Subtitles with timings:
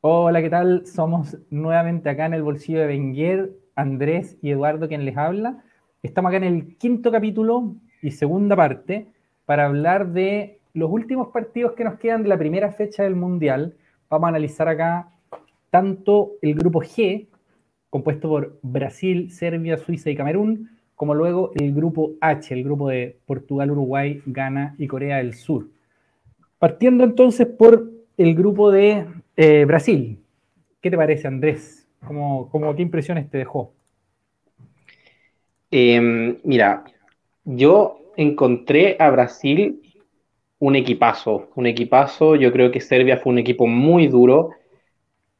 [0.00, 0.86] Hola, ¿qué tal?
[0.86, 5.64] Somos nuevamente acá en el bolsillo de Benguer, Andrés y Eduardo quien les habla.
[6.04, 9.08] Estamos acá en el quinto capítulo y segunda parte
[9.44, 13.74] para hablar de los últimos partidos que nos quedan de la primera fecha del Mundial.
[14.08, 15.08] Vamos a analizar acá
[15.70, 17.26] tanto el grupo G,
[17.90, 23.18] compuesto por Brasil, Serbia, Suiza y Camerún, como luego el grupo H, el grupo de
[23.26, 25.66] Portugal, Uruguay, Ghana y Corea del Sur.
[26.60, 29.04] Partiendo entonces por el grupo de
[29.40, 30.20] eh, Brasil,
[30.82, 31.88] ¿qué te parece, Andrés?
[32.04, 33.72] ¿Cómo, qué impresiones te dejó?
[35.70, 36.82] Em, mira,
[37.44, 39.80] yo encontré a Brasil
[40.58, 42.34] un equipazo, un equipazo.
[42.34, 44.50] Yo creo que Serbia fue un equipo muy duro.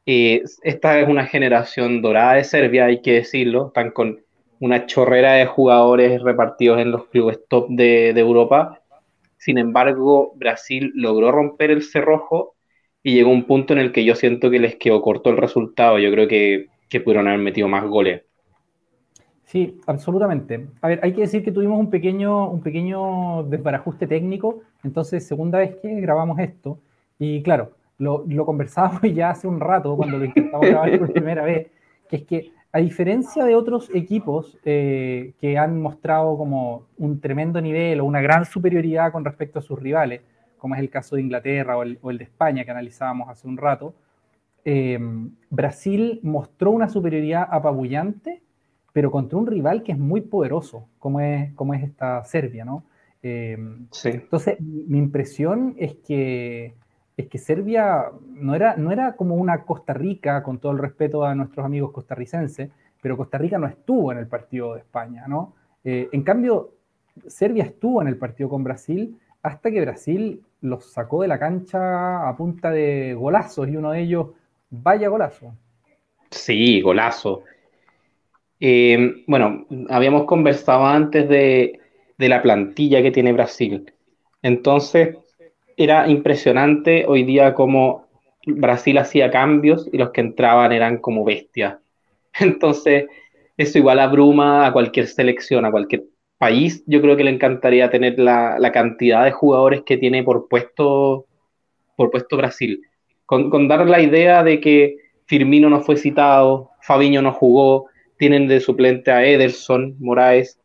[0.05, 3.67] Eh, esta es una generación dorada de Serbia, hay que decirlo.
[3.67, 4.21] Están con
[4.61, 8.81] una chorrera de jugadores repartidos en los clubes top de Europa.
[9.35, 12.55] Sin embargo, Brasil logró romper el cerrojo
[13.09, 15.97] y llegó un punto en el que yo siento que les quedó corto el resultado.
[15.97, 18.21] Yo creo que, que pudieron haber metido más goles.
[19.45, 20.67] Sí, absolutamente.
[20.81, 25.57] A ver, hay que decir que tuvimos un pequeño, un pequeño desbarajuste técnico, entonces segunda
[25.57, 26.77] vez que grabamos esto,
[27.17, 31.43] y claro, lo, lo conversábamos ya hace un rato cuando lo intentamos grabar por primera
[31.43, 31.67] vez,
[32.07, 37.59] que es que a diferencia de otros equipos eh, que han mostrado como un tremendo
[37.59, 40.21] nivel o una gran superioridad con respecto a sus rivales,
[40.59, 43.95] como es el caso de Inglaterra o el, de España que analizábamos hace un rato,
[44.65, 44.99] eh,
[45.49, 48.43] Brasil mostró una superioridad apabullante,
[48.93, 52.83] pero contra un rival que es muy poderoso, como es, como es esta Serbia, ¿no?
[53.21, 53.57] Eh,
[54.03, 56.75] entonces, mi impresión es que,
[57.17, 61.25] es que Serbia no era, no era como una Costa Rica, con todo el respeto
[61.25, 62.69] a nuestros amigos costarricenses,
[63.01, 65.53] pero Costa Rica no estuvo en el partido de España, ¿no?
[65.83, 66.73] Eh, en cambio,
[67.27, 72.27] Serbia estuvo en el partido con Brasil hasta que Brasil los sacó de la cancha
[72.27, 74.27] a punta de golazos y uno de ellos,
[74.69, 75.53] vaya golazo.
[76.29, 77.43] Sí, golazo.
[78.59, 81.79] Eh, bueno, habíamos conversado antes de,
[82.17, 83.93] la plantilla que tiene Brasil.
[84.41, 85.15] Entonces,
[85.77, 88.07] era impresionante hoy día cómo
[88.45, 91.77] Brasil hacía cambios y los que entraban eran como bestias.
[92.39, 93.07] Entonces,
[93.55, 96.03] eso igual abruma a cualquier selección, a cualquier
[96.39, 101.27] país, yo creo que le encantaría tener la, cantidad de jugadores que tiene por puesto,
[101.95, 102.81] por puesto Brasil.
[103.25, 104.95] Con, dar la idea de que
[105.25, 110.59] Firmino no fue citado, Fabiño no jugó, tienen de suplente a Ederson, Moraes.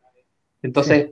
[0.62, 1.10] Entonces,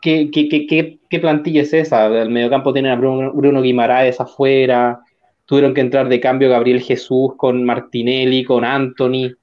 [0.00, 2.06] ¿qué, qué, plantilla es esa?
[2.06, 5.00] El mediocampo tienen a Bruno, Bruno Guimaraes afuera,
[5.44, 9.34] tuvieron que entrar de cambio Gabriel Jesús con Martinelli, con Anthony,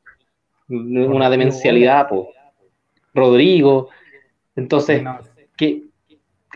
[0.69, 2.27] una demencialidad, pues.
[3.13, 3.89] Rodrigo.
[4.55, 5.03] Entonces,
[5.57, 5.83] que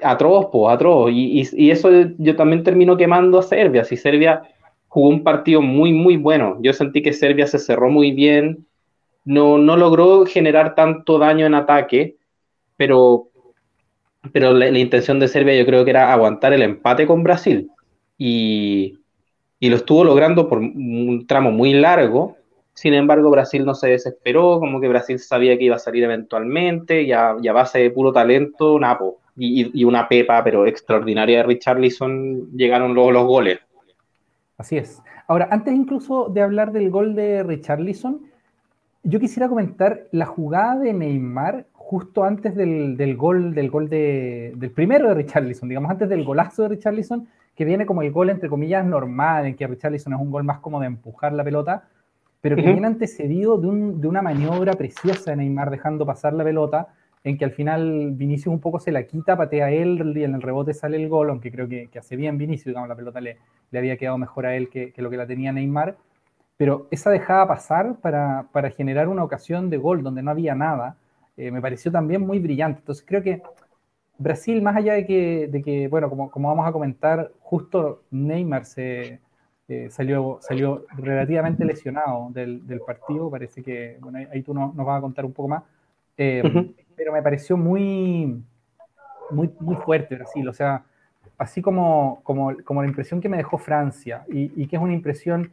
[0.01, 1.11] atroz, po, atroz.
[1.11, 3.83] Y, y, eso yo también termino quemando a Serbia.
[3.83, 4.43] Si Serbia
[4.87, 6.57] jugó un partido muy, muy bueno.
[6.61, 8.65] Yo sentí que Serbia se cerró muy bien.
[9.23, 12.15] No, no logró generar tanto daño en ataque,
[12.77, 13.27] pero,
[14.31, 17.69] pero la, intención de Serbia yo creo que era aguantar el empate con Brasil.
[18.17, 18.99] Y,
[19.59, 22.38] y lo estuvo logrando por un tramo muy largo
[22.79, 27.01] sin embargo, Brasil no se desesperó, como que Brasil sabía que iba a salir eventualmente,
[27.01, 32.93] y a, base de puro talento, Napo, y, una pepa, pero extraordinaria de Richarlison, llegaron
[32.93, 33.59] luego los goles.
[34.57, 35.03] Así es.
[35.27, 38.21] Ahora, antes incluso de hablar del gol de Richarlison,
[39.03, 44.71] yo quisiera comentar la jugada de Neymar justo antes del, gol, del gol de, del
[44.71, 48.47] primero de Richarlison, digamos, antes del golazo de Richarlison, que viene como el gol, entre
[48.47, 51.83] comillas, normal, en que Richarlison es un gol más como de empujar la pelota
[52.41, 53.67] pero que viene antecedido de,
[54.07, 58.61] una maniobra preciosa de Neymar dejando pasar la pelota, en que al final Vinicius un
[58.61, 61.51] poco se la quita, patea a él y en el rebote sale el gol, aunque
[61.51, 63.37] creo que, hace bien Vinicius, digamos, la pelota le,
[63.71, 65.97] le había quedado mejor a él que, lo que la tenía Neymar,
[66.55, 70.95] pero esa dejada pasar para, generar una ocasión de gol donde no había nada,
[71.35, 72.79] eh, me pareció también muy brillante.
[72.79, 73.41] Entonces creo que
[74.17, 78.65] Brasil, más allá de que, de que bueno, como, como vamos a comentar, justo Neymar
[78.65, 79.19] se,
[79.89, 83.29] salió, salió relativamente lesionado del, del, partido.
[83.29, 85.63] Parece que, bueno, ahí tú nos, vas a contar un poco más.
[86.17, 86.43] Eh,
[86.95, 88.41] pero me pareció muy,
[89.31, 90.47] muy, muy fuerte Brasil.
[90.47, 90.83] O sea,
[91.37, 94.93] así como, como, como la impresión que me dejó Francia, y, y, que es una
[94.93, 95.51] impresión,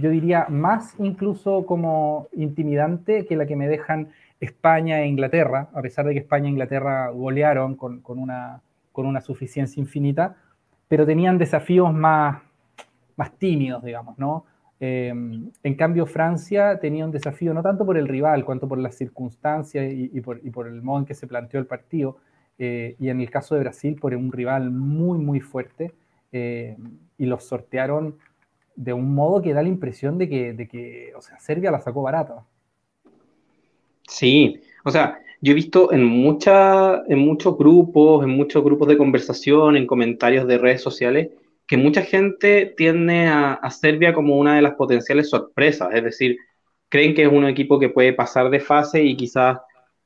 [0.00, 4.08] yo diría, más incluso como intimidante que la que me dejan
[4.40, 8.60] España e Inglaterra, a pesar de que España e Inglaterra golearon con, con una,
[8.90, 10.36] con una suficiencia infinita,
[10.88, 12.42] pero tenían desafíos más,
[13.16, 14.44] más tímidos, digamos, ¿no?
[14.84, 18.96] Eh, en cambio, Francia tenía un desafío no tanto por el rival, cuanto por las
[18.96, 22.16] circunstancias y, por, el modo en que se planteó el partido.
[22.58, 25.92] Eh, y en el caso de Brasil, por un rival muy, muy fuerte.
[26.32, 26.76] Eh,
[27.16, 28.16] y los sortearon
[28.74, 31.80] de un modo que da la impresión de que, de que, o sea, Serbia la
[31.80, 32.44] sacó barata.
[34.08, 38.98] Sí, o sea, yo he visto en, mucha, en muchos grupos, en muchos grupos de
[38.98, 41.28] conversación, en comentarios de redes sociales,
[41.72, 46.36] que mucha gente tiende a, a Serbia como una de las potenciales sorpresas, es decir,
[46.90, 49.56] creen que es un equipo que puede pasar de fase y quizás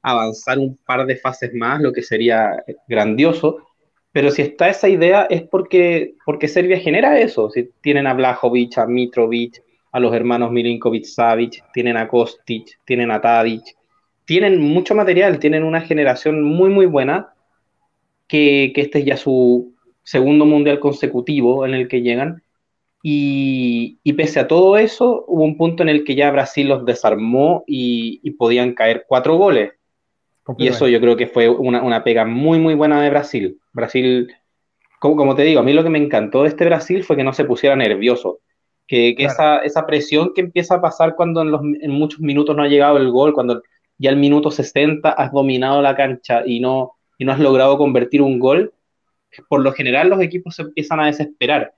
[0.00, 3.66] avanzar un par de fases más, lo que sería grandioso.
[4.12, 7.50] Pero si está esa idea es porque, porque Serbia genera eso.
[7.50, 9.60] Si tienen a Blajovic, a Mitrovic,
[9.90, 13.64] a los hermanos Milinkovic-Savic, tienen a Kostic, tienen a Tadic,
[14.24, 17.34] tienen mucho material, tienen una generación muy, muy buena,
[18.28, 19.75] que, que este es ya su
[20.06, 22.42] segundo mundial consecutivo en el que llegan.
[23.02, 27.64] Y, pese a todo eso, hubo un punto en el que ya Brasil los desarmó
[27.66, 29.72] y, podían caer cuatro goles.
[30.58, 33.58] Y eso yo creo que fue una, pega muy, muy buena de Brasil.
[33.72, 34.32] Brasil,
[35.00, 37.24] como, como, te digo, a mí lo que me encantó de este Brasil fue que
[37.24, 38.40] no se pusiera nervioso.
[38.86, 42.62] Que, esa, esa, presión que empieza a pasar cuando en, los, en muchos minutos no
[42.62, 43.62] ha llegado el gol, cuando
[43.98, 48.22] ya al minuto 60 has dominado la cancha y no, y no has logrado convertir
[48.22, 48.72] un gol,
[49.48, 51.74] por lo general los equipos se empiezan a desesperar.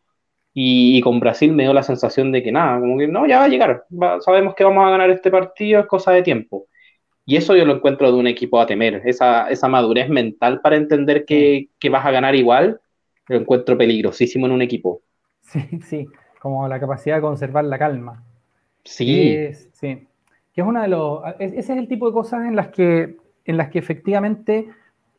[0.55, 3.45] Y, con Brasil me dio la sensación de que nada, como que no, ya va
[3.45, 3.85] a llegar,
[4.21, 6.67] sabemos que vamos a ganar este partido, es cosa de tiempo.
[7.25, 10.77] Y eso yo lo encuentro de un equipo a temer, esa, esa madurez mental para
[10.77, 12.81] entender que, que vas a ganar igual,
[13.29, 15.03] lo encuentro peligrosísimo en un equipo.
[15.41, 16.07] Sí, sí,
[16.41, 18.23] como la capacidad de conservar la calma.
[18.85, 19.49] Sí.
[19.73, 20.07] sí,
[20.53, 23.57] que es una de los, ese es el tipo de cosas en las que, en
[23.57, 24.67] las que efectivamente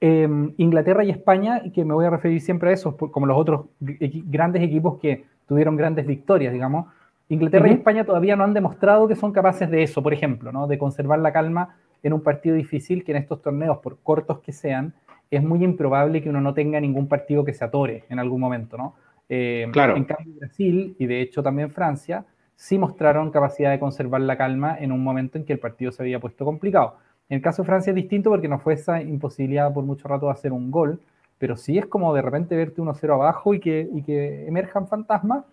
[0.01, 3.37] Em, Inglaterra y España, y que me voy a referir siempre a eso, como los
[3.37, 6.85] otros grandes equipos que tuvieron grandes victorias, digamos.
[7.27, 10.67] Inglaterra y España todavía no han demostrado que son capaces de eso, por ejemplo, ¿no?
[10.67, 14.53] de conservar la calma en un partido difícil que en estos torneos, por cortos que
[14.53, 14.93] sean,
[15.29, 18.77] es muy improbable que uno no tenga ningún partido que se atore en algún momento.
[18.77, 18.95] ¿no?
[19.27, 19.95] Em, claro.
[19.95, 22.25] En cambio, Brasil y de hecho también Francia
[22.55, 26.01] sí mostraron capacidad de conservar la calma en un momento en que el partido se
[26.01, 26.97] había puesto complicado.
[27.29, 30.25] En el caso de Francia es distinto porque no fue esa imposibilidad por mucho rato
[30.25, 30.99] de hacer un gol,
[31.37, 35.45] pero sí es como de repente verte 1-0 abajo y que, y que emerjan fantasmas.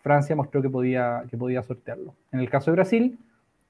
[0.00, 2.14] Francia mostró que podía, que podía sortearlo.
[2.32, 3.18] En el caso de Brasil,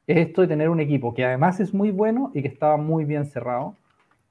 [0.07, 3.05] es esto de tener un equipo que además es muy bueno y que estaba muy
[3.05, 3.75] bien cerrado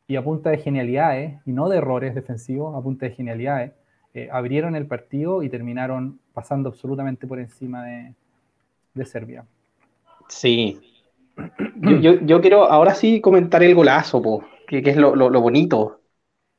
[0.08, 3.74] y a punta de genialidades y no de errores defensivos, a punta de genialidades,
[4.14, 8.14] eh, abrieron el partido y terminaron pasando absolutamente por encima de,
[8.94, 9.46] de Serbia.
[10.30, 10.80] Sí,
[12.22, 16.01] yo, quiero ahora sí comentar el golazo, po, que, es lo, bonito.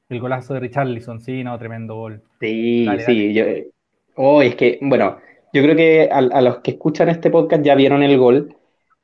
[0.09, 2.23] El golazo de Richarlison, sí, no, tremendo gol.
[2.41, 3.71] Sí, sí.
[4.17, 5.19] oh, es que, bueno,
[5.53, 8.55] yo creo que a, los que escuchan este podcast ya vieron el gol.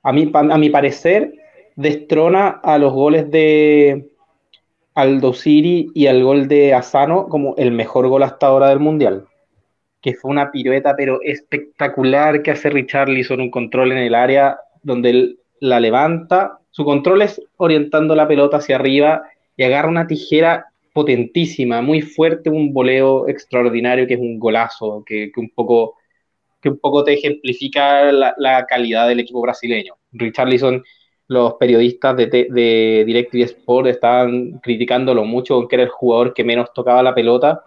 [0.02, 1.34] A mí, a mi parecer,
[1.76, 4.10] destrona a los goles de
[4.94, 9.26] Aldo Siri y al gol de Asano como el mejor gol hasta ahora del Mundial.
[10.00, 15.10] Que fue una pirueta, pero espectacular que hace Richarlison, un control en el área donde
[15.10, 19.22] él la levanta, su control es orientando la pelota hacia arriba
[19.56, 25.32] y agarra una tijera potentísima, muy fuerte, un voleo extraordinario que es un golazo, que,
[25.36, 25.94] un, poco,
[26.60, 29.94] que un poco te ejemplifica la, calidad del equipo brasileño.
[30.12, 30.84] Richarlison,
[31.28, 36.74] los periodistas de, de DirecTV Sport estaban criticándolo mucho, que era el jugador que menos
[36.74, 37.64] tocaba la pelota,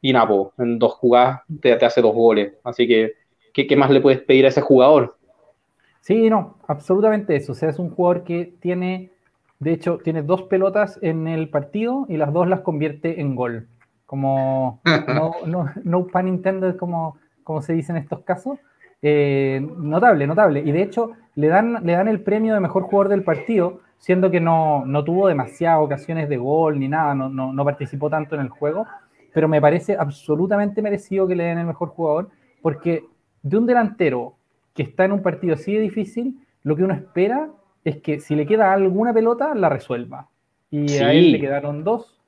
[0.00, 2.52] y Napo, en dos jugadas te, hace dos goles.
[2.62, 3.14] Así que,
[3.52, 5.16] ¿qué más le puedes pedir a ese jugador?
[6.02, 7.52] Sí, no, absolutamente eso.
[7.52, 9.12] O sea, es un jugador que tiene,
[9.60, 13.68] de hecho, tiene dos pelotas en el partido y las dos las convierte en gol.
[14.04, 14.80] Como
[15.46, 18.58] no, no, intended, como, como se dice en estos casos.
[19.00, 20.60] Eh, notable, notable.
[20.60, 24.28] Y de hecho, le dan, le dan el premio de mejor jugador del partido, siendo
[24.32, 28.34] que no, no tuvo demasiadas ocasiones de gol ni nada, no, no, no participó tanto
[28.34, 28.86] en el juego.
[29.32, 32.30] Pero me parece absolutamente merecido que le den el mejor jugador,
[32.60, 33.04] porque
[33.44, 34.34] de un delantero
[34.74, 37.50] que está en un partido así de difícil, lo que uno espera
[37.84, 40.28] es que si le queda alguna pelota, la resuelva.
[40.70, 42.18] Y a él le quedaron dos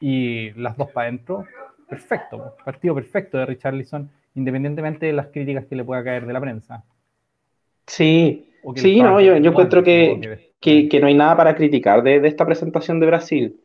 [0.00, 1.44] y las dos para adentro.
[1.88, 6.40] Perfecto, partido perfecto de Richarlison, independientemente de las críticas que le pueda caer de la
[6.40, 6.84] prensa.
[7.86, 12.44] Sí, sí, no, yo, yo encuentro que, que, no hay nada para criticar de, esta
[12.44, 13.60] presentación de Brasil.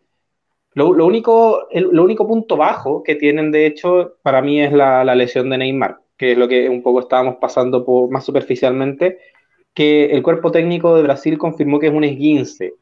[0.74, 5.04] Lo, único, el, lo único punto bajo que tienen, de hecho, para mí es la,
[5.04, 9.20] la lesión de Neymar que es lo que un poco estábamos pasando por, más superficialmente,
[9.74, 12.74] que el cuerpo técnico de Brasil confirmó que es un esguince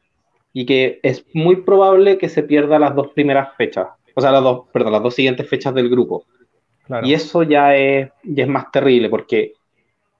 [0.52, 4.42] y que es muy probable que se pierda las dos primeras fechas, o sea, las
[4.42, 6.24] dos, perdón, las dos siguientes fechas del grupo.
[7.04, 9.54] Y eso ya es, ya es más terrible porque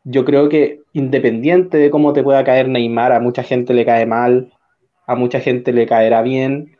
[0.04, 4.06] yo creo que independiente de cómo te pueda caer Neymar, a mucha gente le cae
[4.06, 4.52] mal,
[5.06, 6.76] a mucha gente le caerá bien,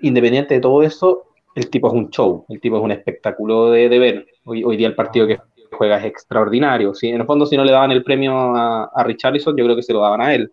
[0.00, 3.88] independiente de todo eso, el tipo es un show, el tipo es un espectáculo de,
[3.88, 4.26] de ver.
[4.44, 5.38] Hoy, hoy día el partido que
[5.74, 6.94] juega es extraordinario.
[6.94, 9.76] Si, en el fondo, si no le daban el premio a, a Richarlison, yo creo
[9.76, 10.52] que se lo daban a él.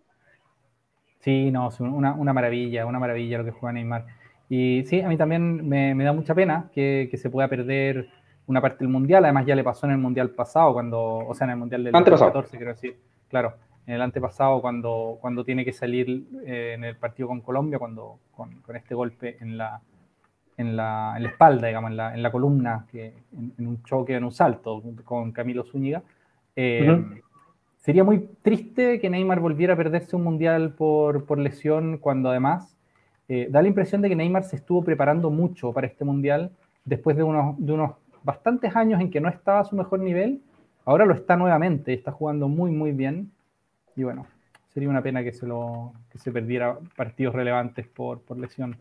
[1.20, 4.06] Sí, no, es una, una maravilla, una maravilla lo que juega Neymar.
[4.48, 8.08] Y sí, a mí también me, me da mucha pena que, que, se pueda perder
[8.46, 9.24] una parte del Mundial.
[9.24, 11.92] Además, ya le pasó en el Mundial pasado, cuando, o sea, en el Mundial del
[11.92, 12.98] 2014, quiero decir.
[13.28, 13.54] Claro,
[13.86, 18.18] en el antepasado, cuando, cuando tiene que salir eh, en el partido con Colombia, cuando
[18.32, 19.80] con, con este golpe en la,
[20.56, 23.82] en la, en la, espalda, digamos, en la, en la columna, que, en, en, un
[23.82, 26.02] choque, en un salto con Camilo Zúñiga.
[26.54, 27.22] Eh, uh -huh.
[27.82, 32.78] Sería muy triste que Neymar volviera a perderse un mundial por, por lesión, cuando además
[33.28, 36.52] eh, da la impresión de que Neymar se estuvo preparando mucho para este mundial
[36.84, 37.92] después de unos, de unos
[38.22, 40.42] bastantes años en que no estaba a su mejor nivel.
[40.84, 43.32] Ahora lo está nuevamente, está jugando muy, muy bien.
[43.96, 44.26] Y bueno,
[44.68, 48.76] sería una pena que se, lo, que se perdiera partidos relevantes por, por lesión.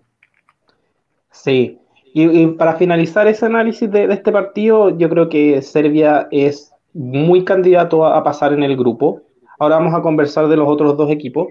[1.32, 1.80] Sí,
[2.14, 7.46] y, para finalizar ese análisis de, de, este partido, yo creo que Serbia es muy
[7.46, 9.22] candidato a, a, pasar en el grupo.
[9.58, 11.48] Ahora vamos a conversar de los otros dos equipos,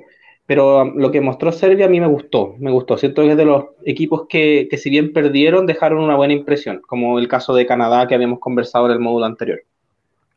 [0.50, 2.98] pero um, lo que mostró Serbia a mí me gustó, me gustó.
[2.98, 6.82] Siento que es de los equipos que, que, si bien perdieron, dejaron una buena impresión,
[6.86, 9.60] como el caso de Canadá que habíamos conversado en el módulo anterior.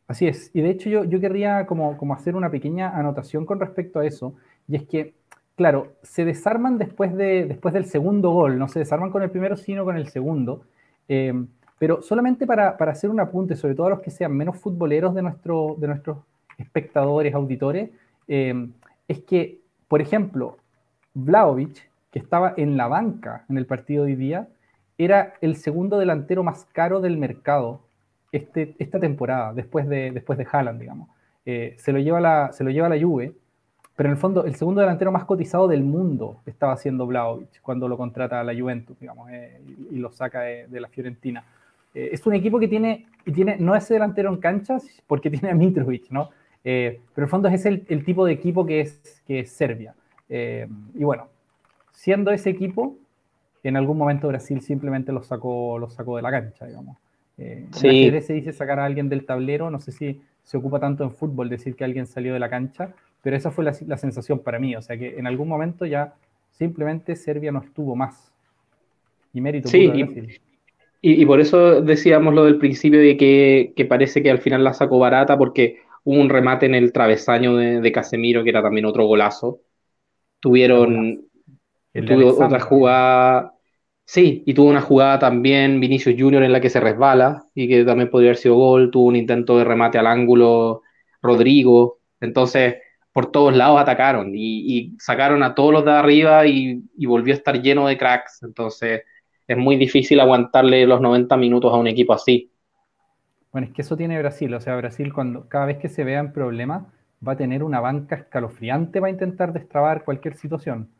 [0.06, 3.58] Así es, y de hecho yo, yo querría como, como hacer una pequeña anotación con
[3.58, 4.34] respecto a eso,
[4.68, 5.14] y es que
[5.56, 9.56] claro, se desarman después, de, después del segundo gol, no se desarman con el primero,
[9.56, 10.62] sino con el segundo.
[11.08, 11.32] Eh,
[11.78, 15.14] pero solamente para, para, hacer un apunte, sobre todo a los que sean menos futboleros
[15.14, 16.18] de, nuestro, de nuestros
[16.58, 17.90] espectadores, auditores,
[18.28, 18.68] eh,
[19.08, 20.56] es que, por ejemplo,
[21.14, 24.48] Vlaovic, que estaba en la banca en el partido de hoy día,
[24.98, 27.80] era el segundo delantero más caro del mercado
[28.32, 31.08] este, esta temporada, después de, después de Haaland, digamos.
[31.44, 33.34] Eh, se, lo lleva la, se lo lleva la Juve,
[33.96, 37.88] pero en el fondo, el segundo delantero más cotizado del mundo estaba siendo Vlaovic cuando
[37.88, 41.44] lo contrata a la Juventus, digamos, eh, y, y, lo saca de, de la Fiorentina.
[41.94, 45.50] Eh, es un equipo que tiene, y tiene, no es delantero en canchas, porque tiene
[45.50, 46.30] a Mitrovic, ¿no?
[46.64, 49.50] Eh, pero en el fondo es el, el, tipo de equipo que es, que es
[49.50, 49.94] Serbia.
[50.28, 51.28] Eh, y bueno,
[51.92, 52.96] siendo ese equipo,
[53.62, 56.96] en algún momento Brasil simplemente lo sacó, lo sacó de la cancha, digamos.
[57.36, 58.06] sí.
[58.06, 61.12] En se dice sacar a alguien del tablero, no sé si se ocupa tanto en
[61.12, 62.94] fútbol decir que alguien salió de la cancha,
[63.24, 66.14] pero esa fue la, la, sensación para mí, o sea que en algún momento ya
[66.52, 68.30] simplemente Serbia no estuvo más.
[69.32, 70.02] Y mérito sí, y,
[71.00, 74.62] y, y, por eso decíamos lo del principio de que, que, parece que al final
[74.62, 78.62] la sacó barata porque hubo un remate en el travesaño de, de Casemiro que era
[78.62, 79.60] también otro golazo.
[80.38, 81.24] Tuvieron
[82.02, 83.54] tuvo otra jugada,
[84.04, 87.84] sí, y tuvo una jugada también Vinicius Junior en la que se resbala y que
[87.84, 90.82] también podría haber sido gol, tuvo un intento de remate al ángulo
[91.22, 92.76] Rodrigo, entonces
[93.14, 97.32] por todos lados atacaron y, y, sacaron a todos los de arriba y, y, volvió
[97.32, 98.42] a estar lleno de cracks.
[98.42, 99.02] Entonces
[99.46, 102.50] es muy difícil aguantarle los 90 minutos a un equipo así.
[103.52, 104.52] Bueno, es que eso tiene Brasil.
[104.52, 106.86] O sea, Brasil cuando cada vez que se vean problemas
[107.26, 110.90] va a tener una banca escalofriante para intentar destrabar cualquier situación.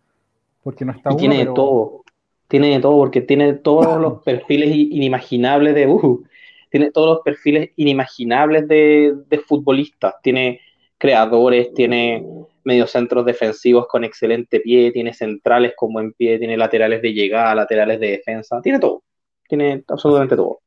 [0.63, 1.51] Porque no está y uno, tiene pero...
[1.51, 2.05] de todo.
[2.47, 5.89] Tiene de todo porque tiene todos los perfiles inimaginables de...
[5.89, 6.25] Uh,
[6.71, 10.15] tiene todos los perfiles inimaginables de, de futbolistas.
[10.23, 10.61] Tiene
[11.05, 12.27] creadores, tiene
[12.65, 18.01] mediocentros defensivos con excelente pie, tiene centrales con buen pie, tiene laterales de llegada, laterales
[18.01, 19.03] de defensa, tiene todo,
[19.47, 20.61] tiene absolutamente todo.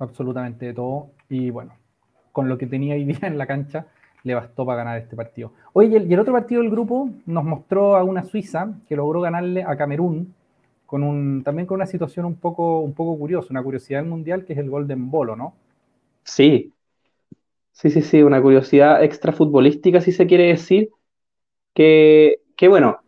[0.00, 1.12] Absolutamente todo.
[1.28, 1.76] Y bueno,
[2.32, 3.86] con lo que tenía hoy día en la cancha,
[4.24, 5.52] le bastó para ganar este partido.
[5.74, 8.96] Oye, y el, y el otro partido del grupo nos mostró a una Suiza que
[8.96, 10.34] logró ganarle a Camerún,
[10.86, 14.44] con un, también con una situación un poco, un poco curiosa, una curiosidad del mundial,
[14.44, 15.54] que es el Golden Bolo, ¿no?
[16.24, 16.72] Sí,
[17.80, 20.88] Sí, sí, sí, una curiosidad extra futbolística, si se quiere decir,
[21.74, 22.98] que, que bueno,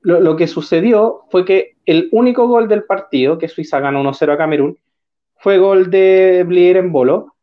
[0.00, 4.32] lo, lo, que sucedió fue que el único gol del partido, que Suiza ganó 1-0
[4.32, 4.78] a Camerún,
[5.36, 7.34] fue gol de Blier en Bolo,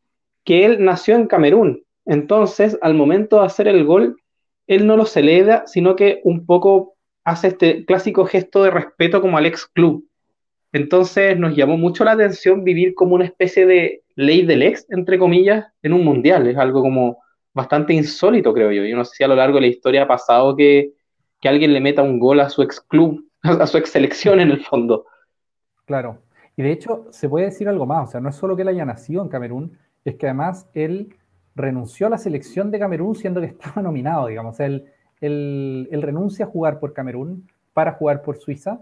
[0.44, 1.84] que él nació en Camerún.
[2.04, 4.18] Entonces, al momento de hacer el gol,
[4.66, 9.38] él no lo celebra, sino que un poco hace este clásico gesto de respeto como
[9.38, 10.08] al ex club.
[10.72, 15.18] Entonces nos llamó mucho la atención vivir como una especie de ley del ex, entre
[15.18, 16.48] comillas, en un mundial.
[16.48, 17.18] Es algo como
[17.54, 18.84] bastante insólito, creo yo.
[18.84, 20.94] Yo no sé si a lo largo de la historia ha pasado que,
[21.40, 24.52] que alguien le meta un gol a su ex club, a su ex selección en
[24.52, 25.06] el fondo.
[25.86, 26.20] Claro.
[26.56, 28.10] Y de hecho, se puede decir algo más.
[28.10, 31.16] O sea, no es solo que él haya nacido en Camerún, es que además él
[31.56, 34.54] renunció a la selección de Camerún siendo que estaba nominado, digamos.
[34.54, 34.86] O sea, él,
[35.20, 38.82] él, renuncia a jugar por Camerún para jugar por Suiza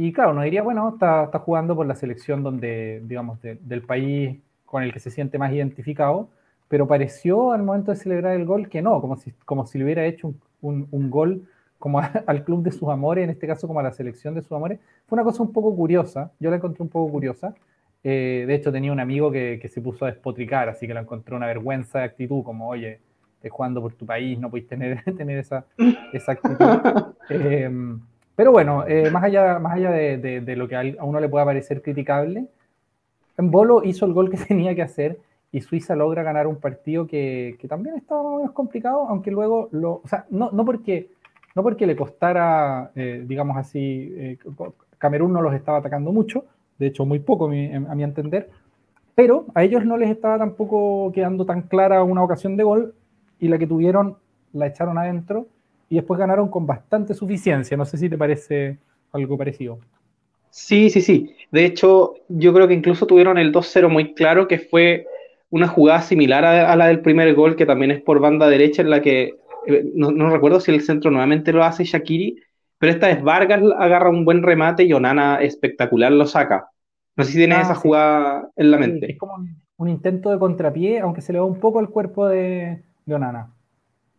[0.00, 3.82] y claro, uno diría, bueno, está, está jugando por la selección donde, digamos, de, del
[3.82, 4.38] país
[4.70, 6.28] con el que se siente más identificado,
[6.68, 9.84] pero pareció al momento de celebrar el gol que no, como si, como si le
[9.84, 11.48] hubiera hecho un, un, un gol
[11.78, 14.42] como a, al club de sus amores, en este caso como a la selección de
[14.42, 14.78] sus amores.
[15.06, 17.54] Fue una cosa un poco curiosa, yo la encontré un poco curiosa,
[18.04, 21.36] Eh, de hecho, tenía un amigo que, se puso a despotricar, así que lo encontró
[21.36, 23.00] una vergüenza de actitud, como, oye,
[23.36, 25.64] estás jugando por tu país, no podéis tener, tener esa,
[26.12, 26.58] esa actitud.
[27.30, 28.00] Em,
[28.36, 31.82] pero bueno, eh, más allá, más allá de, lo que a uno le pueda parecer
[31.82, 32.46] criticable,
[33.38, 35.18] Bolo hizo el gol que tenía que hacer
[35.50, 41.10] y Suiza logra ganar un partido que, también estaba más complicado, aunque luego no porque
[41.58, 44.38] no porque le costara, eh, digamos así, eh,
[44.98, 46.44] Camerún no los estaba atacando mucho,
[46.78, 48.50] de hecho muy poco a mi, entender,
[49.16, 52.94] pero a ellos no les estaba tampoco quedando tan clara una ocasión de gol
[53.40, 54.18] y la que tuvieron
[54.52, 55.48] la echaron adentro
[55.88, 57.76] y después ganaron con bastante suficiencia.
[57.76, 58.78] No sé si te parece
[59.12, 59.80] algo parecido.
[60.50, 61.34] Sí, sí, sí.
[61.50, 65.06] De hecho, yo creo que incluso tuvieron el 2-0 muy claro, que fue
[65.50, 68.90] una jugada similar a, la del primer gol, que también es por banda derecha, en
[68.90, 69.34] la que
[69.66, 72.36] eh, no, recuerdo si el centro nuevamente lo hace Shakiri,
[72.78, 76.68] pero esta vez Vargas agarra un buen remate y Onana espectacular lo saca.
[77.16, 79.12] No sé si tienes ah, esa jugada en la mente.
[79.12, 79.34] es como
[79.78, 83.52] un, intento de contrapié, aunque se le va un poco al cuerpo de, Onana.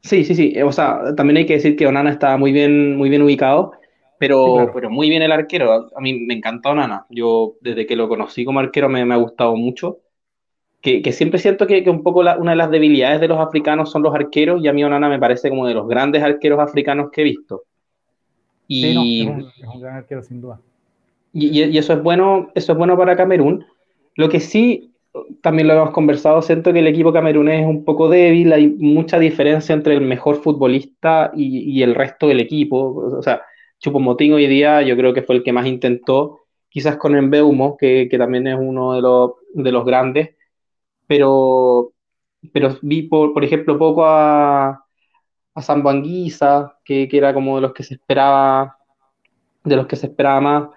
[0.02, 0.62] Sí, sí, sí.
[0.62, 3.74] O sea, también hay que decir que Onana está muy bien, muy bien ubicado,
[4.20, 5.90] pero, pero muy bien el arquero.
[5.96, 7.06] A mí me encanta Onana.
[7.10, 10.00] Yo, desde que lo conocí como arquero, me, me ha gustado mucho
[10.82, 14.16] que, siempre siento que, un poco una de las debilidades de los africanos son los
[14.16, 17.24] arqueros, y a mí Onana me parece como de los grandes arqueros africanos que he
[17.26, 17.64] visto.
[18.68, 20.60] Y, es, un, gran arquero, sin duda.
[21.34, 23.66] Y, eso es bueno, eso es bueno para Camerún.
[24.16, 24.94] Lo que sí,
[25.42, 29.18] también lo hemos conversado, siento que el equipo camerunés es un poco débil, hay mucha
[29.20, 33.16] diferencia entre el mejor futbolista y, el resto del equipo.
[33.18, 33.42] O sea,
[33.80, 38.08] Chupomotín hoy día yo creo que fue el que más intentó, quizás con Embeumo, que,
[38.10, 40.36] que también es uno de los, de los grandes,
[41.08, 41.94] pero,
[42.54, 44.86] pero vi, por, por ejemplo, poco a,
[45.56, 48.78] a Zambanguisa, que, que era como de los que se esperaba,
[49.64, 50.70] de los que se esperaba más.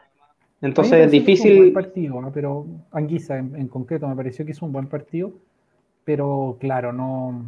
[0.61, 1.53] Entonces es difícil.
[1.53, 5.33] Un buen partido, pero Anguisa en, concreto me pareció que hizo un buen partido,
[6.05, 7.45] pero claro, no.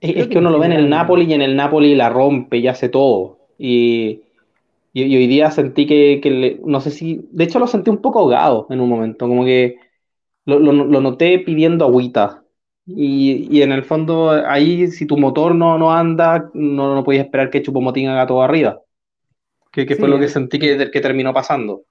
[0.00, 2.68] Es, que, uno lo ve en el Napoli y en el Napoli la rompe y
[2.68, 3.38] hace todo.
[3.58, 4.22] Y,
[5.04, 8.20] y, hoy día sentí que, que no sé si, de hecho lo sentí un poco
[8.20, 9.76] ahogado en un momento, como que
[10.46, 12.44] lo, lo, noté pidiendo agüita.
[12.86, 17.26] Y, y, en el fondo, ahí, si tu motor no, no anda, no, no podías
[17.26, 18.80] esperar que Chupomotín haga todo arriba.
[19.70, 21.82] Que, que fue lo que sentí que, que terminó pasando.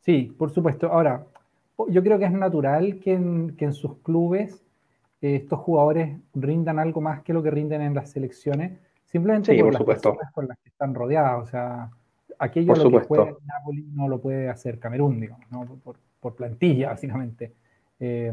[0.00, 0.88] Sí, por supuesto.
[0.88, 1.24] Ahora,
[1.88, 4.64] yo creo que es natural que en, que en sus clubes
[5.20, 8.80] eh, estos jugadores rindan algo más que lo que rinden en las selecciones,
[9.12, 11.48] simplemente por, las personas con las que están rodeados.
[11.48, 11.90] O sea,
[12.38, 15.64] aquello lo que puede Napoli no lo puede hacer Camerún, digamos, ¿no?
[15.84, 17.52] por, por plantilla, básicamente.
[18.00, 18.32] Eh,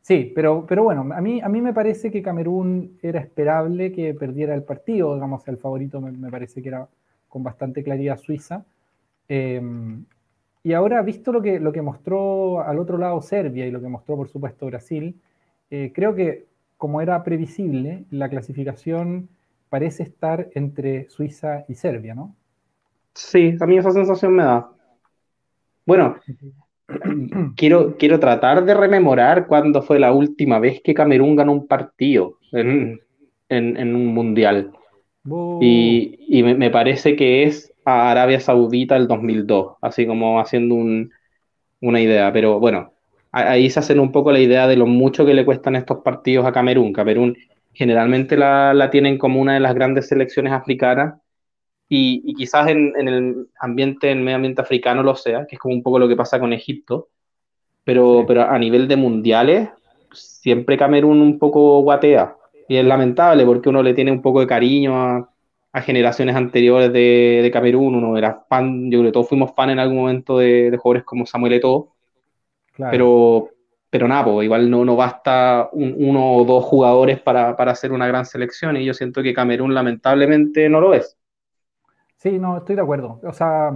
[0.00, 4.14] sí, pero, pero bueno, a mí, a mí me parece que Camerún era esperable que
[4.14, 6.88] perdiera el partido, digamos, el favorito me, parece que era
[7.28, 8.64] con bastante claridad Suiza.
[9.28, 9.60] Eh,
[10.62, 13.88] y ahora, visto lo que, lo que mostró al otro lado Serbia y lo que
[13.88, 15.20] mostró, por supuesto, Brasil,
[15.70, 19.28] eh, creo que, como era previsible, la clasificación
[19.68, 22.34] parece estar entre Suiza y Serbia, ¿no?
[23.14, 24.70] Sí, a mí esa sensación me da.
[25.84, 26.16] Bueno,
[27.56, 32.38] quiero, quiero tratar de rememorar cuándo fue la última vez que Camerún ganó un partido
[32.52, 33.00] en,
[33.50, 34.72] un mundial.
[35.60, 40.76] Y, me, parece que es a Arabia Saudita el 2002, así como haciendo
[41.80, 42.32] una idea.
[42.32, 42.92] Pero bueno,
[43.32, 46.46] ahí se hacen un poco la idea de lo mucho que le cuestan estos partidos
[46.46, 46.92] a Camerún.
[46.92, 47.36] Camerún
[47.78, 51.14] generalmente la, la tienen como una de las grandes selecciones africanas
[51.88, 55.74] y, quizás en, el ambiente, en el medio ambiente africano lo sea, que es como
[55.74, 57.08] un poco lo que pasa con Egipto,
[57.84, 59.68] pero, pero a nivel de mundiales,
[60.12, 62.36] siempre Camerún un poco guatea.
[62.68, 65.30] Y es lamentable porque uno le tiene un poco de cariño a,
[65.80, 69.78] generaciones anteriores de, de, Camerún, uno era fan, yo creo que todos fuimos fan en
[69.78, 71.94] algún momento de, de jugadores como Samuel Eto'o,
[72.90, 73.50] pero,
[73.90, 78.06] pero nada, pues, igual no, no basta uno o dos jugadores para, para hacer una
[78.06, 81.16] gran selección y yo siento que Camerún lamentablemente no lo es.
[82.16, 83.20] Sí, no, estoy de acuerdo.
[83.22, 83.72] O sea,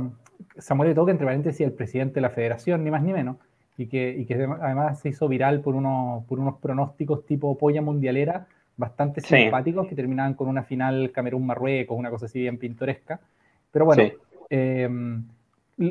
[0.59, 3.37] Samuel Eto'o, entre paréntesis, el presidente de la federación, ni más ni menos,
[3.79, 7.81] y que, y que además se hizo viral por, unos, por unos pronósticos tipo polla
[7.81, 8.47] mundialera
[8.77, 13.21] bastante simpáticos que terminaban con una final Camerún-Marruecos, una cosa así bien pintoresca.
[13.71, 14.03] Pero bueno,
[14.51, 15.25] em,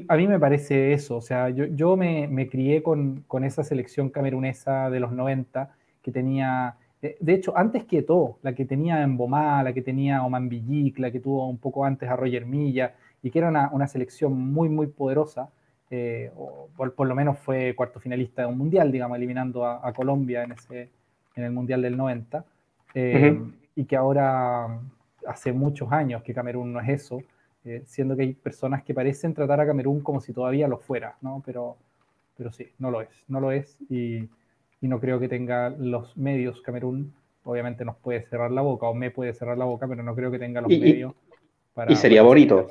[0.08, 1.18] a mí me parece eso.
[1.18, 5.74] O sea, yo, yo me, me crié con, con, esa selección camerunesa de los 90
[6.02, 10.50] que tenía de hecho, antes que todo, la que tenía Embomá, la que tenía Oman
[10.50, 14.34] Villic, la que tuvo un poco antes a Roger Milla, y que era una, selección
[14.34, 15.50] muy, muy poderosa,
[15.90, 20.44] eh, o por, lo menos fue cuarto finalista de un mundial, digamos, eliminando a, Colombia
[20.44, 20.92] en, ese,
[21.36, 22.46] en el mundial del 90,
[22.94, 23.40] eh,
[23.76, 24.80] y que ahora
[25.26, 27.24] hace muchos años que Camerún no es eso,
[27.64, 31.16] eh, siendo que hay personas que parecen tratar a Camerún como si todavía lo fuera,
[31.22, 31.44] ¿no?
[31.46, 31.78] Pero,
[32.36, 34.28] pero sí, no lo es, no lo es y,
[34.82, 37.14] no creo que tenga los medios Camerún.
[37.44, 40.32] Obviamente nos puede cerrar la boca o me puede cerrar la boca, pero no creo
[40.32, 41.14] que tenga los medios
[41.76, 41.92] para.
[41.92, 42.68] Y sería bonito.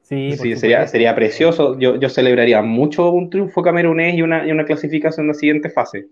[0.00, 1.78] Sí, sería, sería precioso.
[1.78, 5.68] Yo, yo celebraría mucho un triunfo camerunés y una, y una clasificación en la siguiente
[5.68, 6.06] fase.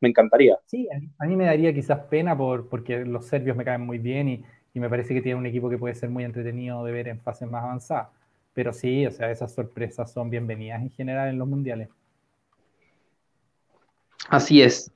[0.00, 0.58] Me encantaría.
[0.66, 4.28] Sí, a mí me daría quizás pena por, porque los serbios me caen muy bien
[4.28, 7.08] y, y me parece que tiene un equipo que puede ser muy entretenido de ver
[7.08, 8.08] en fases más avanzadas.
[8.54, 11.88] Pero sí, o sea, esas sorpresas son bienvenidas en general en los mundiales.
[14.28, 14.92] Así es.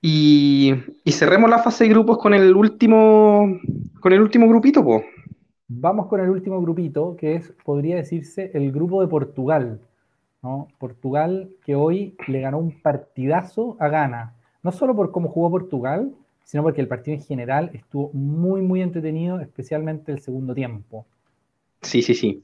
[0.00, 0.74] Y,
[1.06, 3.58] cerremos la fase de grupos con el último,
[4.00, 5.04] con el último grupito, pues.
[5.66, 9.80] Vamos con el último grupito, que es, podría decirse, el grupo de Portugal.
[10.42, 10.68] ¿no?
[10.78, 14.34] Portugal que hoy le ganó un partidazo a Ghana.
[14.62, 16.12] No solo por cómo jugó Portugal,
[16.44, 21.06] sino porque el partido en general estuvo muy, muy entretenido, especialmente el segundo tiempo.
[21.82, 22.42] Sí, sí, sí.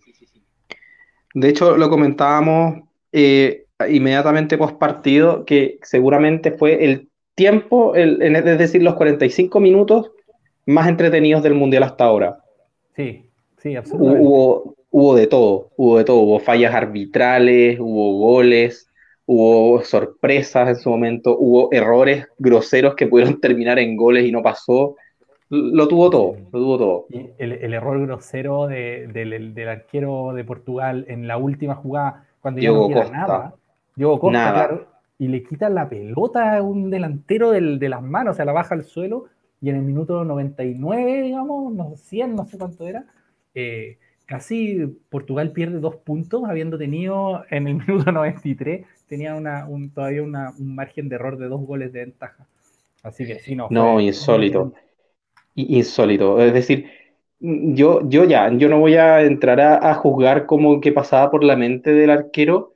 [1.35, 2.81] De hecho, lo comentábamos
[3.13, 10.11] eh, inmediatamente post partido, que seguramente fue el tiempo, el, es decir, los 45 minutos
[10.67, 12.39] más entretenidos del Mundial hasta ahora.
[12.97, 13.27] Sí,
[13.59, 14.27] sí, absolutamente.
[14.27, 18.90] Hubo, hubo de todo, hubo de todo, hubo fallas arbitrales, hubo goles,
[19.33, 24.43] hubo sorpresas en su momento, hubo errores groseros que pudieron terminar en goles y no
[24.43, 24.97] pasó.
[25.49, 27.07] Lo tuvo todo, lo tuvo todo.
[27.39, 33.11] el, error grosero del, arquero de Portugal en la última jugada, cuando ya no queda
[33.11, 33.55] nada,
[33.95, 34.87] Diego Costa, Claro,
[35.19, 38.75] y le quita la pelota a un delantero de las manos, o sea, la baja
[38.75, 39.27] al suelo,
[39.61, 43.05] y en el minuto 99, digamos, no 100, no sé cuánto era,
[43.55, 43.99] eh,
[44.31, 50.23] casi Portugal pierde dos puntos, habiendo tenido en el minuto 93, tenía una, un, todavía
[50.23, 52.47] una, un margen de error de dos goles de ventaja.
[53.03, 53.67] Así que sí, no.
[53.71, 54.73] No, insólito.
[55.57, 56.41] Insólito.
[56.41, 56.87] Es decir,
[57.41, 61.57] yo, yo ya, yo no voy a entrar a, juzgar como que pasaba por la
[61.57, 62.75] mente del arquero,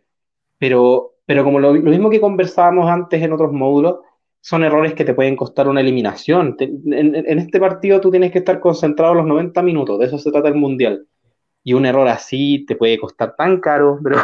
[0.58, 4.00] pero, pero como lo, mismo que conversábamos antes en otros módulos,
[4.40, 6.56] son errores que te pueden costar una eliminación.
[6.58, 10.32] en, en, este partido tú tienes que estar concentrado los 90 minutos, de eso se
[10.32, 11.06] trata el Mundial
[11.64, 14.18] y un error así te puede costar tan caro, pero,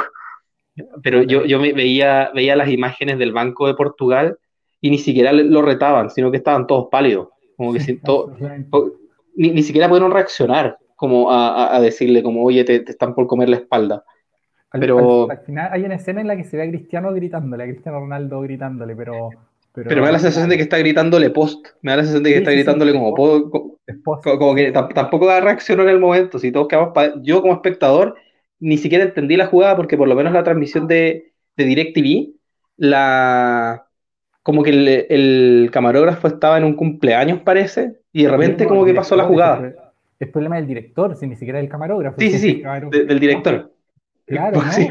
[1.03, 4.38] pero yo, yo me veía, veía las imágenes del Banco de Portugal
[4.81, 7.81] y ni siquiera lo retaban, sino que estaban todos pálidos, como que
[9.37, 13.57] ni, ni, siquiera pudieron reaccionar como a, decirle como, oye, te, están por comer la
[13.57, 14.05] espalda.
[14.70, 17.66] pero al, final hay una escena en la que se ve a Cristiano gritándole, a
[17.66, 19.31] Cristiano Ronaldo gritándole, pero
[19.72, 21.64] pero, me da la sensación de que está gritándole post.
[21.83, 23.14] Me da la sensación de que está gritándole como,
[24.22, 26.38] como, que tampoco da reacción en el momento.
[26.38, 26.92] Si todos quedamos
[27.22, 28.16] Yo, como espectador,
[28.58, 32.34] ni siquiera entendí la jugada porque, por lo menos, la transmisión de, de DirecTV,
[32.76, 33.86] la.
[34.42, 39.14] Como que el, camarógrafo estaba en un cumpleaños, parece, y de repente, como que pasó
[39.14, 39.74] la jugada.
[40.18, 42.18] Es problema del director, si ni siquiera del camarógrafo.
[42.18, 43.72] Sí, sí, sí, del director.
[44.30, 44.88] Claro, sí,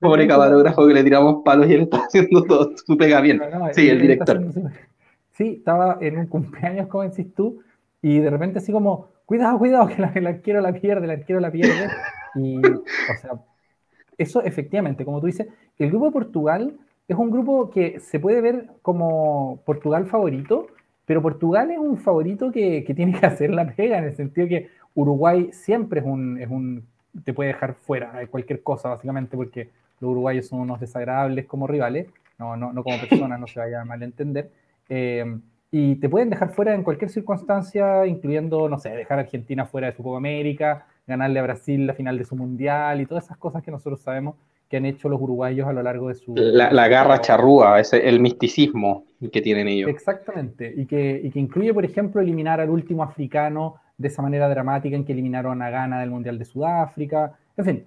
[0.00, 3.40] pobre camarógrafo que le tiramos palos y él está haciendo todo su pega bien.
[3.72, 4.42] sí, el director.
[5.32, 7.62] Sí, estaba en un cumpleaños, como decís tú,
[8.02, 11.50] y de repente así como, cuidado, cuidado, que el arquero la pierde, el arquero la
[11.50, 11.88] pierde.
[12.34, 13.32] Y, o sea,
[14.16, 18.40] eso efectivamente, como tú dices, el grupo de Portugal es un grupo que se puede
[18.40, 20.68] ver como Portugal favorito,
[21.04, 24.48] pero Portugal es un favorito que, que tiene que hacer la pega, en el sentido
[24.48, 26.86] que Uruguay siempre es un, es un
[27.24, 29.68] te puede dejar fuera de cualquier cosa, básicamente, porque
[30.00, 33.82] los uruguayos son unos desagradables como rivales, no, no, no como personas, no se vaya
[33.82, 34.50] a malentender.
[34.88, 35.38] Eh,
[35.74, 39.86] y te pueden dejar fuera en cualquier circunstancia, incluyendo, no sé, dejar a Argentina fuera
[39.86, 43.38] de su Copa América, ganarle a Brasil la final de su Mundial y todas esas
[43.38, 44.36] cosas que nosotros sabemos
[44.68, 46.34] que han hecho los uruguayos a lo largo de su...
[46.36, 49.88] La, garra charrúa, ese, el misticismo que tienen ellos.
[49.88, 54.50] Exactamente, y que, y que incluye, por ejemplo, eliminar al último africano de esa manera
[54.50, 57.32] dramática en que eliminaron a Ghana del Mundial de Sudáfrica.
[57.56, 57.84] En fin,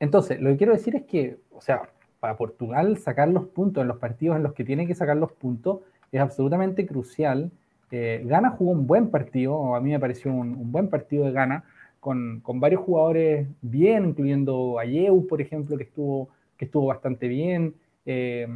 [0.00, 1.82] entonces, lo que quiero decir es que, o sea,
[2.20, 5.32] para Portugal sacar los puntos en los partidos en los que tiene que sacar los
[5.32, 5.80] puntos
[6.12, 7.50] es absolutamente crucial.
[7.90, 11.64] Eh, Ghana jugó un buen partido, a mí me pareció un, buen partido de Ghana,
[12.00, 17.28] con, con, varios jugadores bien, incluyendo a Yeu, por ejemplo, que estuvo, que estuvo bastante
[17.28, 17.74] bien.
[18.06, 18.46] Eh,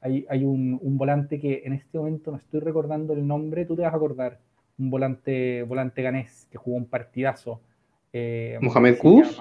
[0.00, 3.74] hay, hay un, un, volante que en este momento no estoy recordando el nombre, tú
[3.74, 4.38] te vas a acordar
[4.78, 7.60] un volante, volante ganés que jugó un partidazo.
[8.12, 9.40] Eh, Mohamed Kuz.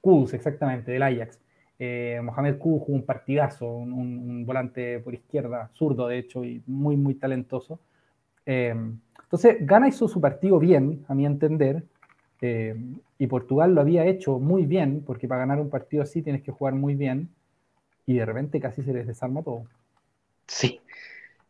[0.00, 1.38] Kuz, exactamente, del Ajax.
[1.84, 7.14] Eh, Mohamed jugó un partidazo, un, volante por izquierda, zurdo de hecho, y muy, muy
[7.14, 7.80] talentoso.
[8.46, 8.72] Eh,
[9.24, 11.82] entonces, Gana hizo su partido bien, a mi entender,
[13.18, 16.52] y Portugal lo había hecho muy bien, porque para ganar un partido así tienes que
[16.52, 17.28] jugar muy bien,
[18.06, 19.64] y de repente casi se les desarma todo.
[20.46, 20.80] Sí,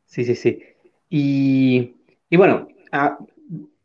[0.07, 0.63] sí, sí, sí.
[1.11, 1.97] Y,
[2.31, 2.69] y bueno,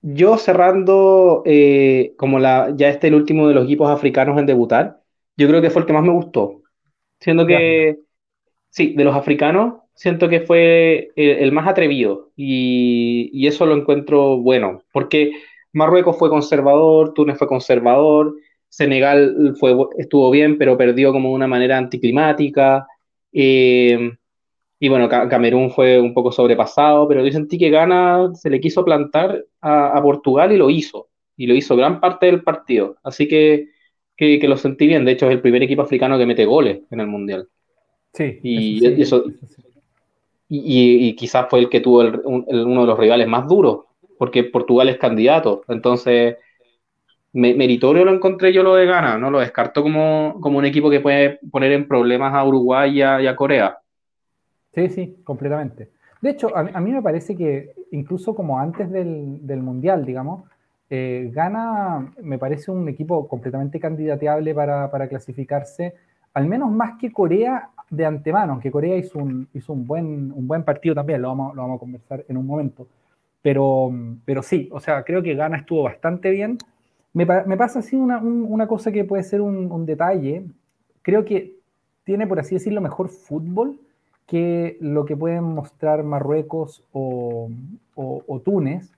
[0.02, 5.02] yo cerrando, eh, como la, ya este el último de los equipos africanos en debutar,
[5.38, 6.62] yo creo que fue el que más me gustó.
[7.20, 8.00] Siendo que,
[8.70, 14.38] sí, de los africanos, siento que fue el, más atrevido y, y, eso lo encuentro
[14.38, 15.32] bueno, porque
[15.74, 18.36] Marruecos fue conservador, Túnez fue conservador,
[18.70, 22.88] Senegal fue, estuvo bien, pero perdió como de una manera anticlimática.
[23.32, 24.12] Eh,
[24.80, 28.86] y bueno, Camerún fue un poco sobrepasado, pero yo sentí que Ghana se le quiso
[28.86, 31.10] plantar a, Portugal y lo hizo.
[31.36, 32.98] Y lo hizo gran parte del partido.
[33.04, 33.70] Así que,
[34.18, 35.06] que, lo sentí bien.
[35.06, 37.48] De hecho, es el primer equipo africano que mete goles en el Mundial.
[38.14, 38.40] Sí.
[38.42, 39.26] Y, eso,
[40.50, 43.86] y, quizás fue el que tuvo uno de los rivales más duros,
[44.18, 45.62] porque Portugal es candidato.
[45.68, 46.38] Entonces,
[47.34, 49.30] meritorio lo encontré yo lo de Ghana, ¿no?
[49.30, 53.36] Lo descarto como, como un equipo que puede poner en problemas a Uruguay y a,
[53.36, 53.78] Corea.
[54.74, 55.90] Sí, sí, completamente.
[56.22, 60.44] De hecho, a, mí me parece que incluso como antes del, Mundial, digamos,
[60.90, 65.96] eh, Ghana me parece un equipo completamente candidateable para, clasificarse,
[66.34, 69.48] al menos más que Corea de antemano, aunque Corea hizo un,
[69.88, 72.88] buen, partido también, lo vamos, lo a conversar en un momento.
[73.42, 73.92] Pero,
[74.26, 76.58] pero sí, o sea, creo que Ghana estuvo bastante bien
[77.18, 80.46] me, pasa así una, cosa que puede ser un, detalle.
[81.02, 81.56] Creo que
[82.04, 83.80] tiene, por así decirlo, mejor fútbol
[84.28, 87.50] que lo que pueden mostrar Marruecos o,
[88.46, 88.92] Túnez,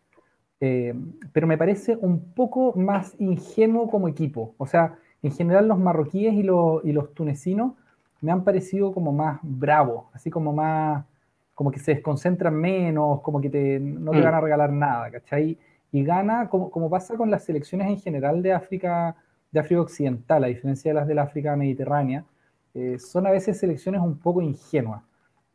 [0.62, 0.94] eh,
[1.32, 4.56] pero me parece un poco más ingenuo como equipo.
[4.58, 7.74] O sea, en general los marroquíes y los, y los tunecinos
[8.22, 11.06] me han parecido como más bravos, así como más,
[11.54, 14.24] como que se desconcentran menos, como que te, no te mm.
[14.24, 15.58] van a regalar nada, ¿cachai?
[15.92, 19.16] y gana, como, como, pasa con las selecciones en general de África,
[19.52, 22.26] de África Occidental, a diferencia de las del África Mediterránea,
[22.74, 25.04] eh, son a veces selecciones un poco ingenuas.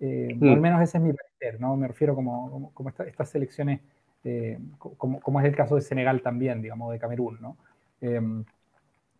[0.01, 0.61] Eh, al mm.
[0.61, 1.77] menos ese es mi parecer, ¿no?
[1.77, 3.81] Me refiero como, como, estas selecciones,
[4.25, 7.57] eh, como, como, es el caso de Senegal también, digamos, de Camerún, ¿no?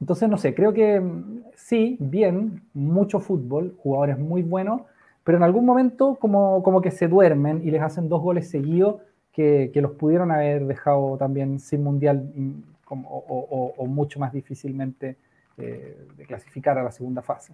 [0.01, 4.83] entonces, no sé, creo que mm, sí, bien, mucho fútbol, jugadores muy buenos,
[5.23, 8.97] pero en algún momento como, como que se duermen y les hacen dos goles seguidos
[9.33, 12.53] que, los pudieron haber dejado también sin mundial mm,
[13.09, 15.17] o, mucho más difícilmente
[15.57, 17.53] eh, de clasificar a la segunda fase.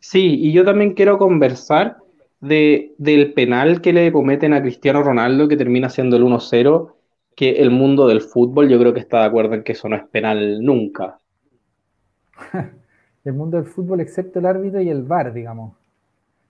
[0.00, 1.98] Sí, y yo también quiero conversar
[2.40, 6.94] de, del penal que le cometen a Cristiano Ronaldo, que termina siendo el 1-0,
[7.36, 9.96] que el mundo del fútbol yo creo que está de acuerdo en que eso no
[9.96, 11.18] es penal nunca.
[13.24, 15.74] el mundo del fútbol, excepto el árbitro y el VAR, digamos.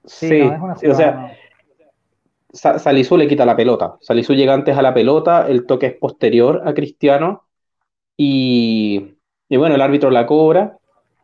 [0.04, 1.36] Sí, o sea,
[2.52, 3.96] Salisu le quita la pelota.
[4.00, 7.44] Salisu llega antes a la pelota, el toque es posterior a Cristiano
[8.16, 9.16] y,
[9.50, 10.78] bueno, el árbitro la cobra.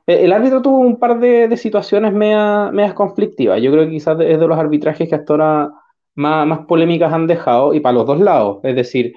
[0.07, 3.61] E, el árbitro tuvo un par de, situaciones medias, conflictivas.
[3.61, 5.73] Yo creo que quizás es de los arbitrajes que hasta ahora
[6.15, 8.61] más, polémicas han dejado y para los dos lados.
[8.63, 9.15] Es decir,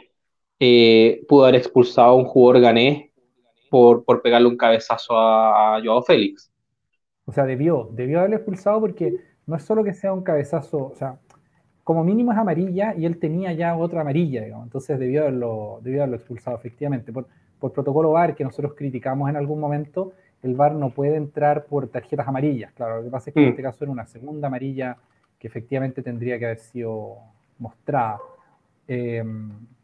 [0.60, 3.10] eh, pudo haber expulsado a un jugador ganés
[3.70, 6.52] por, por pegarle un cabezazo a, a Joao Félix.
[7.26, 11.20] O sea, debió, debió expulsado porque no es solo que sea un cabezazo, o sea,
[11.84, 14.66] como mínimo es amarilla y él tenía ya otra amarilla, digamos.
[14.66, 17.12] entonces debió haberlo, debió haberlo expulsado efectivamente.
[17.12, 17.28] Por,
[17.60, 21.88] por protocolo VAR que nosotros criticamos en algún momento, el VAR no puede entrar por
[21.88, 22.72] tarjetas amarillas.
[22.74, 23.50] Claro, lo que pasa es que en mm.
[23.50, 24.98] este caso era una segunda amarilla
[25.38, 27.18] que efectivamente tendría que haber sido
[27.58, 28.20] mostrada.
[28.88, 29.24] Eh,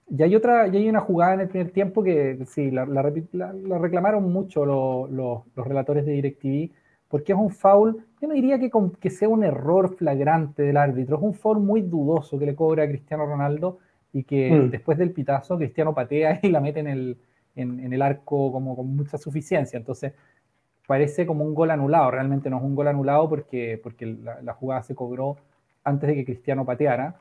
[0.10, 4.32] y hay otra, y hay una jugada en el primer tiempo que sí, la, reclamaron
[4.32, 6.72] mucho los, los relatores de DirecTV
[7.08, 11.18] porque es un foul, yo no diría que, que sea un error flagrante del árbitro,
[11.18, 13.78] es un foul muy dudoso que le cobra a Cristiano Ronaldo
[14.12, 14.72] y que mm.
[14.72, 17.18] después del pitazo Cristiano patea y la mete en el,
[17.56, 19.78] en, el arco como con mucha suficiencia.
[19.78, 20.14] Entonces
[20.88, 24.84] parece como un gol anulado, realmente no es un gol anulado porque, porque la, jugada
[24.84, 25.38] se cobró
[25.84, 27.16] antes de que Cristiano pateara,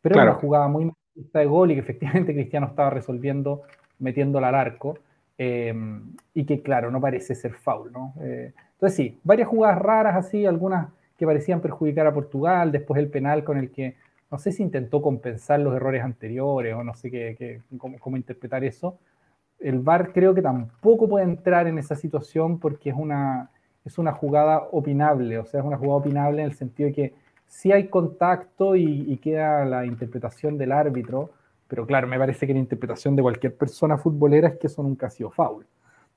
[0.00, 3.62] pero era una jugada muy de gol y que efectivamente Cristiano estaba resolviendo
[3.98, 4.98] metiéndola al arco.
[5.38, 5.74] Eh,
[6.32, 8.14] y que claro, no parece ser foul, ¿no?
[8.20, 13.08] Eh, entonces sí, varias jugadas raras así, algunas que parecían perjudicar a Portugal, después el
[13.08, 13.96] penal con el que
[14.30, 18.98] no sé si intentó compensar los errores anteriores o no sé qué, cómo, interpretar eso.
[19.58, 23.50] El VAR creo que tampoco puede entrar en esa situación porque es una,
[23.84, 27.14] es una jugada opinable, o sea, es una jugada opinable en el sentido de que
[27.46, 31.30] sí hay contacto y, queda la interpretación del árbitro,
[31.68, 35.06] pero claro, me parece que la interpretación de cualquier persona futbolera es que eso nunca
[35.06, 35.66] ha sido foul.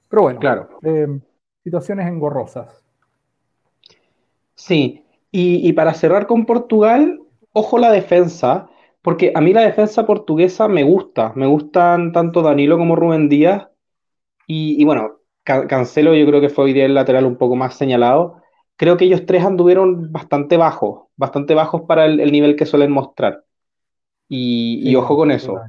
[0.10, 0.70] Pero bueno, claro.
[0.84, 1.20] Eh,
[1.64, 2.84] situaciones engorrosas.
[4.56, 7.22] Sí, y, para cerrar con Portugal,
[7.54, 8.68] ojo la defensa,
[9.02, 13.68] porque a mí la defensa portuguesa me gusta, me gustan tanto Danilo como Rubén Díaz,
[14.52, 18.42] y, bueno, Cancelo yo creo que fue hoy día el lateral un poco más señalado,
[18.78, 23.44] creo que ellos tres anduvieron bastante bajos, bastante bajos para el, nivel que suelen mostrar.
[24.28, 25.60] Y, ojo con eso,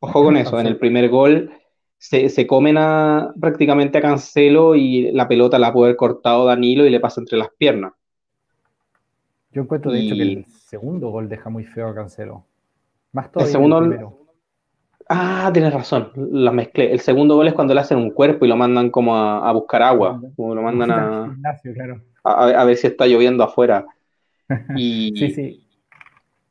[0.00, 1.50] ojo con eso, en el primer gol
[1.98, 6.90] se, comen a, prácticamente a Cancelo y la pelota la puede haber cortado Danilo y
[6.90, 7.92] le pasa entre las piernas.
[9.52, 12.44] Yo encuentro, de hecho, que el segundo gol deja muy feo a Cancelo.
[13.12, 14.18] Más todavía el segundo, el primero.
[15.08, 16.92] Ah, tienes razón, la mezclé.
[16.92, 19.82] El segundo gol es cuando le hacen un cuerpo y lo mandan como a, buscar
[19.82, 21.34] agua, como lo mandan a,
[22.24, 23.86] a, ver si está lloviendo afuera.
[24.76, 25.66] Y, sí, sí.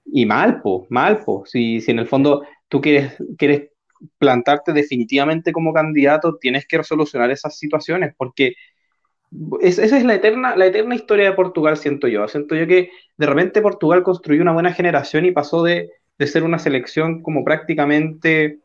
[0.06, 1.44] Y mal, po, mal, po.
[1.46, 3.72] Si, si en el fondo tú quieres, quieres
[4.18, 8.54] plantarte definitivamente como candidato, tienes que solucionar esas situaciones, porque
[9.62, 12.28] esa es la eterna, la eterna historia de Portugal, siento yo.
[12.28, 16.44] Siento yo que de repente Portugal construyó una buena generación y pasó de, de ser
[16.44, 18.60] una selección como prácticamente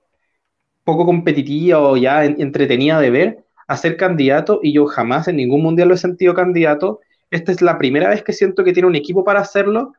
[0.84, 5.62] poco competitiva o ya entretenida de ver a ser candidato y yo jamás en ningún
[5.62, 7.00] mundial lo he sentido candidato.
[7.30, 9.92] Esta es la primera vez que siento que tiene un equipo para hacerlo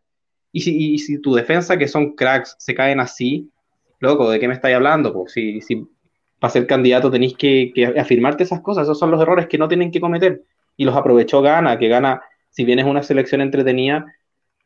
[0.51, 3.49] y si, si tu defensa, que son cracks, se caen así,
[3.99, 5.11] loco, ¿de qué me estáis hablando?
[5.11, 5.87] Pues si, si
[6.39, 9.67] para ser candidato tenéis que, que, afirmarte esas cosas, esos son los errores que no
[9.67, 10.43] tienen que cometer
[10.77, 14.05] y los aprovechó Gana, que Gana, si bien es una selección entretenida,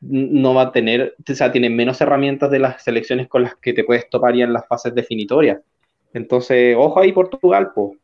[0.00, 3.72] no va a tener, o sea, tiene menos herramientas de las selecciones con las que
[3.72, 5.58] te puedes topar ya en las fases definitorias.
[6.14, 7.98] Entonces, ojo ahí Portugal, pues.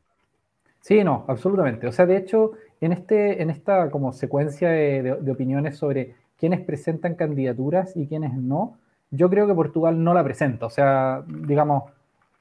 [0.80, 1.86] Sí, no, absolutamente.
[1.86, 7.14] O sea, de hecho, en, este, en esta como secuencia de, opiniones sobre quiénes presentan
[7.14, 8.76] candidaturas y quiénes no,
[9.10, 10.66] yo creo que Portugal no la presenta.
[10.66, 11.84] O sea, digamos,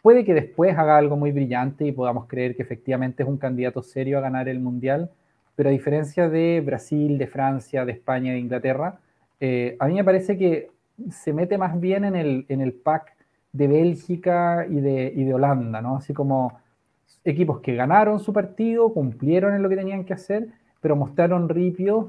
[0.02, 3.82] puede que después haga algo muy brillante y podamos creer que efectivamente es un candidato
[3.84, 5.12] serio a ganar el Mundial,
[5.56, 9.00] pero a diferencia de Brasil, de Francia, de España, de Inglaterra,
[9.46, 10.72] eh, a mí me parece que
[11.12, 13.14] se mete más bien en el, en el pack
[13.52, 15.98] de Bélgica y de, y de Holanda, ¿no?
[15.98, 16.62] Así como
[17.26, 20.48] equipos que ganaron su partido, cumplieron en lo que tenían que hacer,
[20.80, 22.06] pero mostraron ripios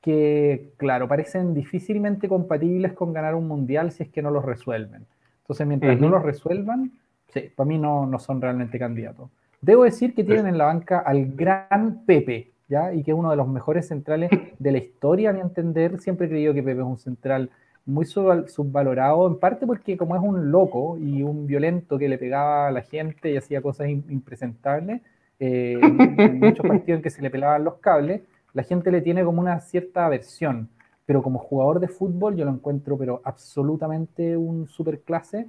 [0.00, 5.06] que, claro, parecen difícilmente compatibles con ganar un mundial si es que no los resuelven.
[5.40, 6.92] Entonces, mientras no los resuelvan,
[7.34, 9.28] sí, para mí no, no son realmente candidatos.
[9.60, 13.36] Debo decir que tienen en la banca al gran Pepe, y que es uno de
[13.36, 16.00] los mejores centrales de la historia, a mi entender.
[16.00, 17.50] Siempre he creído que Pepe es un central
[17.84, 22.66] muy subvalorado, en parte porque como es un loco y un violento que le pegaba
[22.66, 25.02] a la gente y hacía cosas impresentables,
[25.38, 29.22] eh, en muchos partidos en que se le pelaban los cables, la gente le tiene
[29.22, 30.68] como una cierta aversión,
[31.04, 35.46] pero como jugador de fútbol yo lo encuentro pero absolutamente un superclase,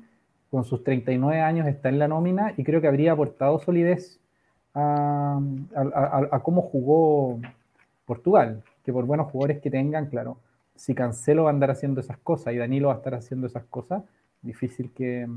[0.52, 4.20] con sus 39 años está en la nómina y creo que habría aportado solidez
[4.78, 7.40] a, cómo jugó
[8.06, 10.38] Portugal, que por buenos jugadores que tengan, claro,
[10.76, 13.64] si Cancelo va a andar haciendo esas cosas y Danilo va a estar haciendo esas
[13.66, 14.04] cosas,
[14.42, 15.28] difícil que,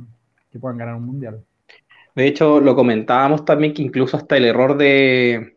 [0.60, 1.42] puedan ganar un mundial.
[2.14, 5.56] De hecho, lo comentábamos también que incluso hasta el error de,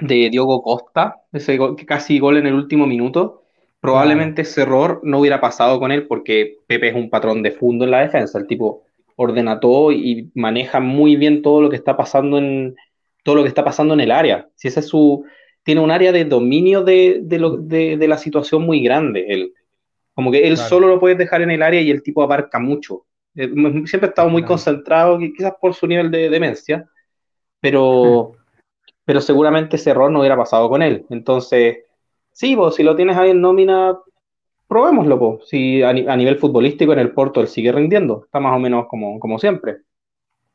[0.00, 3.42] de Diogo Costa, ese casi gol en el último minuto,
[3.80, 7.84] probablemente ese error no hubiera pasado con él porque Pepe es un patrón de fondo
[7.84, 8.38] en la defensa.
[8.38, 8.84] El tipo
[9.16, 12.76] ordena todo y maneja muy bien todo lo que está pasando en
[13.22, 14.48] todo lo que está pasando en el área.
[14.56, 15.24] Si ese es su
[15.62, 19.24] tiene un área de dominio de, de, la situación muy grande.
[19.28, 19.54] Él,
[20.14, 23.06] como que él solo lo puede dejar en el área y el tipo abarca mucho.
[23.34, 23.48] Eh,
[23.86, 26.88] siempre ha estado muy concentrado, quizás por su nivel de demencia,
[27.60, 28.32] pero,
[29.04, 31.06] pero seguramente ese error no hubiera pasado con él.
[31.10, 31.78] Entonces,
[32.32, 33.96] sí, vos, si lo tienes ahí en nómina,
[34.72, 38.86] probémoslo, si a, nivel futbolístico en el Porto él sigue rindiendo, está más o menos
[38.86, 39.82] como, siempre.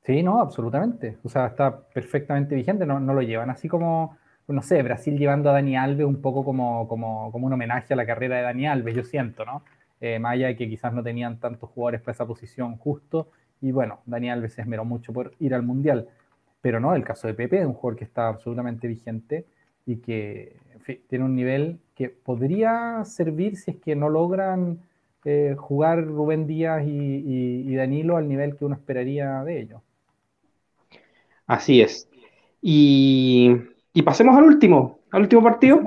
[0.01, 1.19] Sí, no, absolutamente.
[1.23, 5.53] O sea, está perfectamente vigente, no, lo llevan así como, no sé, Brasil llevando a
[5.53, 8.95] Dani Alves un poco como, como, como un homenaje a la carrera de Dani Alves,
[8.95, 9.61] yo siento, ¿no?
[10.01, 10.19] Eh,
[10.57, 13.29] que quizás no tenían tantos jugadores para esa posición justo,
[13.61, 16.07] y bueno, Dani Alves se esmeró mucho por ir al Mundial,
[16.59, 19.45] pero no, el caso de Pepe un jugador que está absolutamente vigente
[19.85, 20.57] y que
[20.95, 24.79] tiene un nivel que podría servir si es que no logran
[25.25, 29.81] eh, jugar Rubén Díaz y, Danilo al nivel que uno esperaría de ellos.
[31.45, 32.09] Así es.
[32.61, 33.55] Y,
[34.05, 35.81] pasemos al último, al último partido.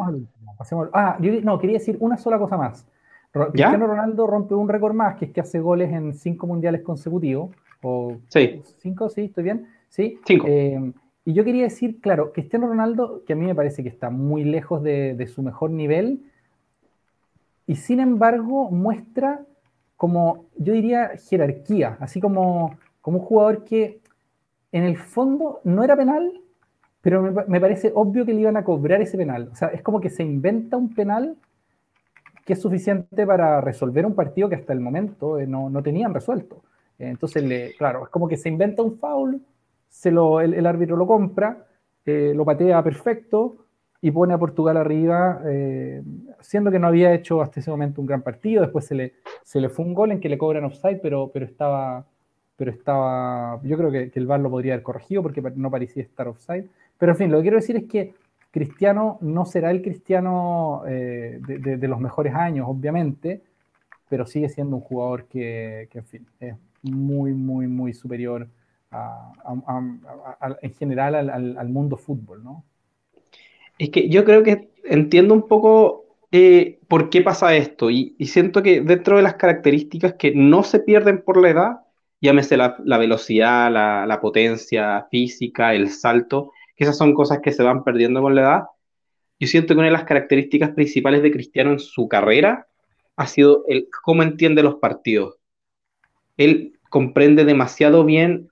[0.93, 2.87] ah, yo no, quería decir una sola cosa más.
[3.33, 7.51] Cristiano Ronaldo rompe un récord más, que es que hace goles en cinco mundiales consecutivos.
[7.83, 8.61] O sí.
[8.79, 9.09] ¿Cinco?
[9.09, 9.69] Sí, estoy bien.
[9.89, 10.19] Sí.
[10.25, 10.47] Cinco.
[10.49, 10.93] Eh,
[11.31, 14.43] y yo quería decir, claro, Cristiano Ronaldo, que a mí me parece que está muy
[14.43, 16.25] lejos de, su mejor nivel,
[17.69, 19.47] y sin embargo muestra
[19.97, 24.01] como, yo diría, jerarquía, así como, como un jugador que
[24.73, 26.41] en el fondo no era penal,
[27.01, 29.51] pero me, parece obvio que le iban a cobrar ese penal.
[29.53, 31.37] O sea, es como que se inventa un penal
[32.45, 36.13] que es suficiente para resolver un partido que hasta el momento eh, no, no, tenían
[36.13, 36.65] resuelto.
[36.99, 39.41] Entonces, le, claro, es como que se inventa un foul
[39.91, 41.67] se lo, el, árbitro lo compra,
[42.07, 43.67] eh, lo patea perfecto
[44.01, 46.03] y pone a Portugal arriba, eh,
[46.41, 48.63] siendo que no había hecho hasta ese momento un gran partido.
[48.63, 51.45] Después se le, se le fue un gol en que le cobran offside, pero, pero
[51.45, 52.07] estaba.
[52.57, 53.61] Pero estaba.
[53.63, 56.69] Yo creo que, el VAR lo podría haber corregido porque no parecía estar offside.
[56.97, 58.15] Pero en fin, lo que quiero decir es que
[58.51, 63.43] Cristiano no será el Cristiano eh, de, los mejores años, obviamente,
[64.09, 68.49] pero sigue siendo un jugador que, en fin, es muy, muy, muy superior
[68.93, 72.65] en general al, mundo fútbol, ¿no?
[73.79, 78.63] Es que yo creo que entiendo un poco eh, por qué pasa esto y, siento
[78.63, 81.81] que dentro de las características que no se pierden por la edad,
[82.21, 87.85] llámese la, velocidad, la, potencia física, el salto, que esas son cosas que se van
[87.85, 88.65] perdiendo con la edad.
[89.39, 92.67] Yo siento que una de las características principales de Cristiano en su carrera
[93.17, 95.39] ha sido el cómo entiende los partidos.
[96.37, 98.51] Él comprende demasiado bien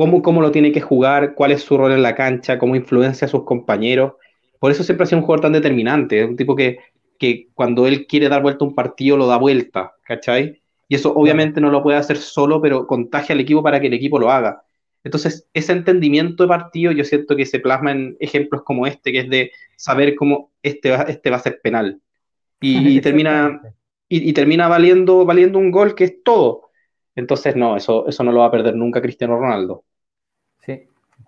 [0.00, 3.26] cómo, cómo lo tiene que jugar, cuál es su rol en la cancha, cómo influencia
[3.26, 4.14] a sus compañeros.
[4.58, 6.22] Por eso siempre ha sido un jugador tan determinante.
[6.22, 6.78] Es un tipo que,
[7.18, 10.62] que cuando él quiere dar vuelta a un partido, lo da vuelta, ¿cachai?
[10.88, 13.92] Y eso obviamente no lo puede hacer solo, pero contagia al equipo para que el
[13.92, 14.62] equipo lo haga.
[15.04, 19.18] Entonces, ese entendimiento de partido yo siento que se plasma en ejemplos como este, que
[19.18, 22.00] es de saber cómo este va, este va a ser penal.
[22.58, 23.60] Y, termina,
[24.08, 26.70] y, termina valiendo, valiendo un gol que es todo.
[27.14, 29.84] Entonces, no, eso, eso no lo va a perder nunca Cristiano Ronaldo.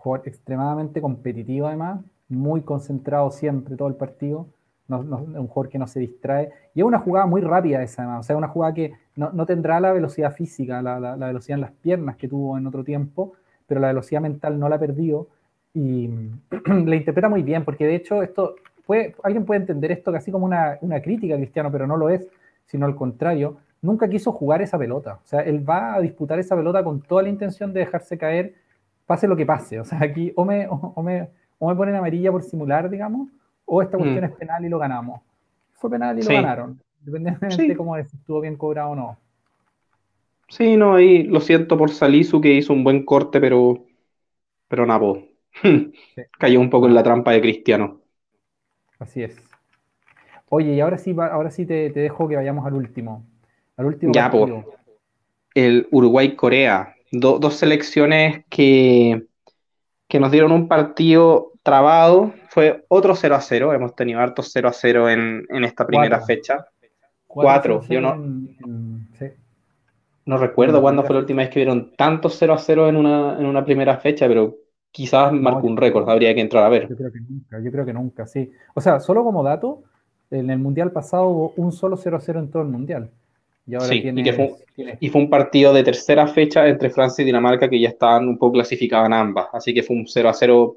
[0.03, 4.49] Jugador extremadamente competitivo además, muy concentrado siempre todo el partido.
[4.89, 6.51] Un jugador que no se distrae.
[6.75, 9.93] Y es una jugada muy rápida esa, o sea, una jugada que no, tendrá la
[9.93, 13.35] velocidad física, la, velocidad en las piernas que tuvo en otro tiempo,
[13.67, 15.29] pero la velocidad mental no la ha perdido
[15.73, 16.11] y
[16.67, 20.47] la interpreta muy bien, porque de hecho esto, puede, alguien puede entender esto casi como
[20.47, 22.27] una, crítica a Cristiano, pero no lo es,
[22.67, 26.57] sino al contrario, nunca quiso jugar esa pelota, o sea, él va a disputar esa
[26.57, 28.55] pelota con toda la intención de dejarse caer,
[29.13, 32.33] pase lo que pase, o sea, aquí o me, o me, o me ponen amarilla
[32.33, 33.29] por simular, digamos,
[33.67, 34.25] o esta cuestión mm.
[34.25, 35.21] es penal y lo ganamos.
[35.75, 39.19] Fue penal y lo ganaron, independientemente de cómo estuvo bien cobrado o no.
[40.49, 43.85] Sí, no, ahí lo siento por Salisu que hizo un buen corte, pero,
[44.67, 45.13] pero nada,
[46.39, 48.01] cayó un poco en la trampa de Cristiano.
[48.99, 49.37] Así es.
[50.49, 53.27] Oye, y ahora sí, ahora sí te, dejo que vayamos al último.
[53.77, 54.53] Al último ya, pues.
[55.55, 56.95] El Uruguay-Corea.
[57.13, 59.27] Dos selecciones que,
[60.09, 63.73] que nos dieron un partido trabado, fue otro 0 a 0.
[63.73, 66.67] Hemos tenido hartos 0 a 0 en, esta primera fecha.
[67.27, 67.83] Cuatro.
[67.89, 68.17] Yo no,
[70.25, 73.39] no recuerdo cuándo fue la última vez que vieron tantos 0 a 0 en una,
[73.39, 74.57] en una primera fecha, pero
[74.91, 76.89] quizás marcó un récord, habría que entrar a ver.
[76.89, 78.53] Yo creo que nunca, yo creo que nunca, sí.
[78.75, 79.83] O sea, solo como dato,
[80.31, 83.11] en el Mundial pasado hubo un solo 0 a 0 en todo el Mundial.
[83.67, 84.55] Y ahora sí, y, fue,
[85.01, 88.37] y, fue, un partido de tercera fecha entre Francia y Dinamarca que ya estaban un
[88.37, 89.49] poco clasificadas en ambas.
[89.53, 90.77] Así que fue un 0 a 0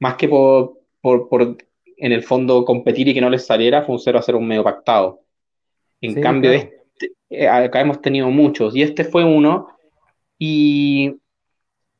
[0.00, 1.56] más que por, por,
[1.96, 4.48] en el fondo competir y que no les saliera, fue un 0 a 0 un
[4.48, 5.22] medio pactado.
[6.00, 9.68] En cambio, este, eh, acá hemos tenido muchos y este fue uno.
[10.38, 11.14] Y,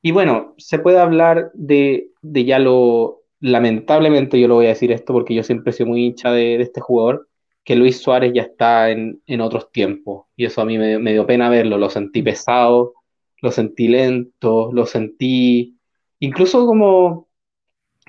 [0.02, 4.92] y bueno, se puede hablar de, de, ya lo, lamentablemente yo lo voy a decir
[4.92, 7.28] esto porque yo siempre sido muy hincha de, este jugador,
[7.66, 10.24] que Luis Suárez ya está en, en otros tiempos.
[10.36, 12.94] Y eso a mí me, me, dio pena verlo, lo sentí pesado,
[13.42, 15.76] lo sentí lento, lo sentí
[16.20, 17.26] incluso como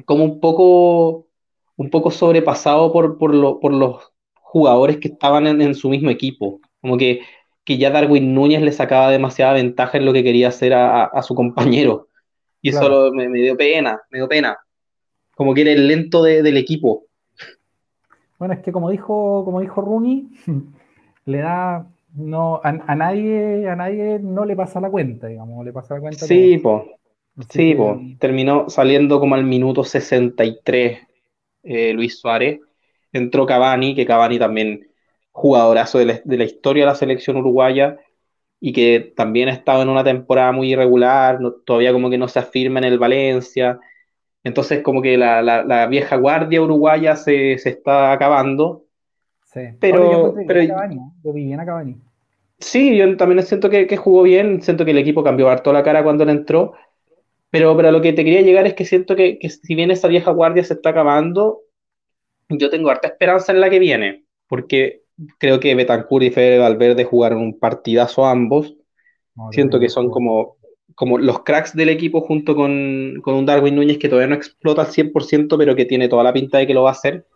[0.05, 1.27] como un poco,
[1.75, 6.59] un poco sobrepasado por, por, los jugadores que estaban en, su mismo equipo.
[6.81, 7.21] Como que,
[7.63, 11.35] que, ya Darwin Núñez le sacaba demasiada ventaja en lo que quería hacer a, su
[11.35, 12.09] compañero.
[12.61, 14.57] Y eso me, dio pena, me dio pena.
[15.35, 17.05] Como que era el lento del equipo.
[18.39, 20.29] Bueno, es que como dijo, como dijo Rooney,
[21.25, 25.95] le da no a, nadie a nadie no le pasa la cuenta, digamos, le pasa
[25.95, 26.25] la cuenta.
[26.25, 26.83] Sí, pues
[27.49, 27.75] sí,
[28.19, 30.99] terminó saliendo como al minuto 63
[31.63, 32.59] eh, Luis Suárez.
[33.13, 34.87] Entró Cavani, que Cavani también
[35.31, 37.97] jugadorazo de la, de la, historia de la selección uruguaya
[38.59, 42.39] y que también ha estado en una temporada muy irregular, todavía como que no se
[42.39, 43.79] afirma en el Valencia.
[44.47, 48.85] Entonces como que la, vieja guardia uruguaya se, está acabando.
[49.43, 49.61] Sí.
[49.79, 51.97] Pero, pero yo vi bien a Cavani.
[52.59, 55.83] Sí, yo también siento que, que, jugó bien, siento que el equipo cambió harto la
[55.83, 56.73] cara cuando él entró,
[57.49, 60.31] pero, pero lo que te quería llegar es que siento que, si bien esa vieja
[60.31, 61.61] guardia se está acabando,
[62.49, 65.03] yo tengo harta esperanza en la que viene, porque
[65.37, 68.75] creo que Betancourt y Fede Valverde jugaron un partidazo ambos.
[69.51, 70.57] siento que son como,
[70.97, 72.71] como los cracks del equipo junto con,
[73.23, 76.57] un Darwin Núñez que todavía no explota al 100%, pero que tiene toda la pinta
[76.57, 77.27] de que lo va a hacer.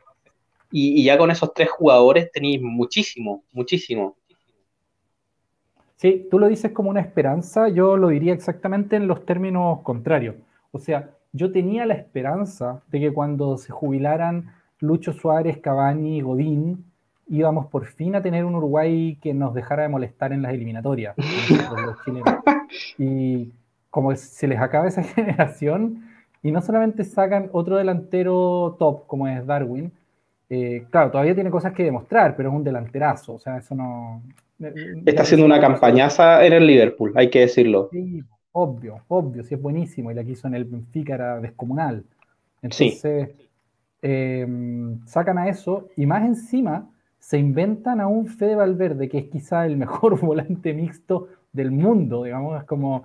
[0.71, 4.17] Y, ya con esos tres jugadores tenéis muchísimo, muchísimo.
[5.95, 10.37] Sí, tú lo dices como una esperanza, yo lo diría exactamente en los términos contrarios.
[10.71, 16.90] O sea, yo tenía la esperanza de que cuando se jubilaran Lucho Suárez, Cavani Godín,
[17.31, 21.15] íbamos por fin a tener un Uruguay que nos dejara de molestar en las eliminatorias.
[22.97, 23.51] y
[23.89, 26.07] como se les acaba esa generación,
[26.43, 29.91] Y no solamente sacan otro delantero top como es Darwin,
[30.49, 34.21] eh, claro, todavía tiene cosas que demostrar, pero es un delanterazo, o sea, eso no...
[35.05, 37.89] Está haciendo una campañaza en el Liverpool, hay que decirlo.
[37.91, 38.21] Sí,
[38.51, 42.03] obvio, obvio, sí es buenísimo, y la que hizo en el Benfica era descomunal.
[42.61, 43.29] Entonces,
[44.01, 46.89] em, sacan a eso, y más encima
[47.21, 52.23] se inventan a un Fede Valverde, que es quizá el mejor volante mixto del mundo,
[52.23, 53.03] digamos, es como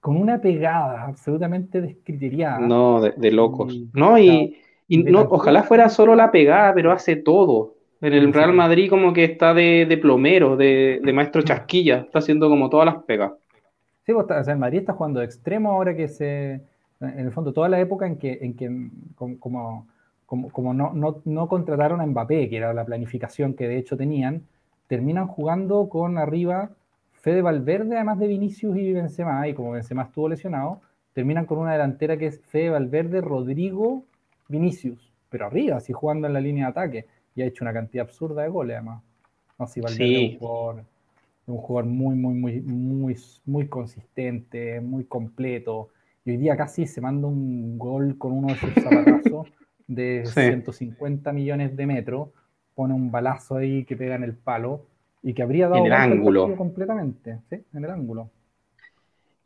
[0.00, 2.60] con una pegada absolutamente descriteriada.
[2.60, 3.76] No, de, locos.
[3.92, 4.56] no, y,
[4.88, 7.74] no, ojalá fuera solo la pegada, pero hace todo.
[8.00, 12.70] En el Real Madrid como que está de, plomero, de, maestro chasquilla, está haciendo como
[12.70, 13.32] todas las pegas.
[14.06, 16.62] Sí, pues, o sea, el Madrid está jugando de extremo ahora que se,
[17.00, 18.70] en el fondo, toda la época en que, en que
[19.16, 19.88] como, como,
[20.30, 24.42] no, no, no, contrataron a Mbappé, que era la planificación que de hecho tenían,
[24.86, 26.70] terminan jugando con arriba
[27.12, 30.80] Fede Valverde, además de Vinicius y Benzema, y como Benzema estuvo lesionado,
[31.14, 34.04] terminan con una delantera que es Fede Valverde, Rodrigo,
[34.48, 38.04] Vinicius, pero arriba, así jugando en la línea de ataque, y ha hecho una cantidad
[38.04, 39.02] absurda de goles, además.
[39.58, 40.84] No, si Valverde es un jugador,
[41.46, 43.16] un jugador muy, muy, muy, muy,
[43.46, 45.88] muy consistente, muy completo,
[46.24, 49.48] y hoy día casi se manda un gol con uno de sus zapatazos
[49.88, 52.28] de 150 millones de metros,
[52.76, 54.86] pone un balazo ahí que pega en el palo,
[55.22, 57.56] y que habría dado en el ángulo completamente, ¿sí?
[57.74, 58.30] En el ángulo.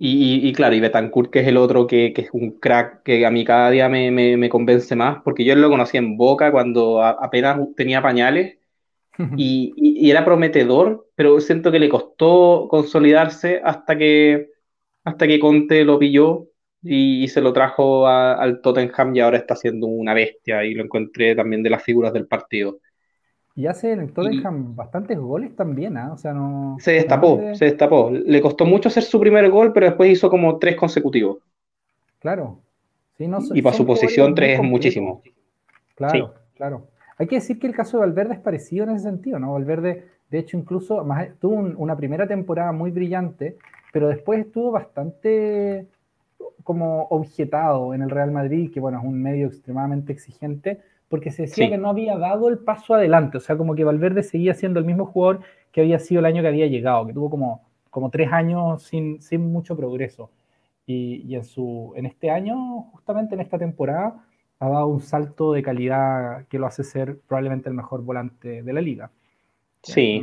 [0.04, 3.44] Y, claro, y Betancourt, que es el otro que, es un crack que a mí
[3.44, 8.58] cada día me, convence más, porque yo lo conocí en Boca cuando apenas tenía pañales
[9.36, 14.50] y, era prometedor, pero siento que le costó consolidarse hasta que,
[15.04, 16.48] hasta que Conte lo pilló
[16.82, 21.34] y, se lo trajo al Tottenham y ahora está siendo una bestia y lo encontré
[21.34, 22.78] también de las figuras del partido.
[23.54, 26.12] Y hace en el Tottenham bastantes goles también, ¿ah?
[26.12, 26.76] O sea, no.
[26.80, 28.10] Se destapó, se destapó.
[28.10, 31.38] Le costó mucho hacer su primer gol, pero después hizo como tres consecutivos.
[32.18, 32.60] Claro.
[33.18, 35.22] y para su posición, tres es muchísimo.
[35.94, 36.86] Claro, claro.
[37.18, 39.52] Hay que decir que el caso de Valverde es parecido en ese sentido, ¿no?
[39.52, 41.06] Valverde, de hecho, incluso
[41.38, 43.58] tuvo una primera temporada muy brillante,
[43.92, 45.86] pero después estuvo bastante
[46.62, 50.80] como objetado en el Real Madrid, que bueno, es un medio extremadamente exigente
[51.12, 54.22] porque se decía que no había dado el paso adelante, o sea, como que Valverde
[54.22, 55.40] seguía siendo el mismo jugador
[55.70, 59.20] que había sido el año que había llegado, que tuvo como, como tres años sin,
[59.20, 60.30] sin mucho progreso.
[60.86, 64.24] Y, en, su, en este año, justamente en esta temporada,
[64.58, 68.72] ha dado un salto de calidad que lo hace ser probablemente el mejor volante de
[68.72, 69.10] la liga.
[69.82, 70.22] Sí,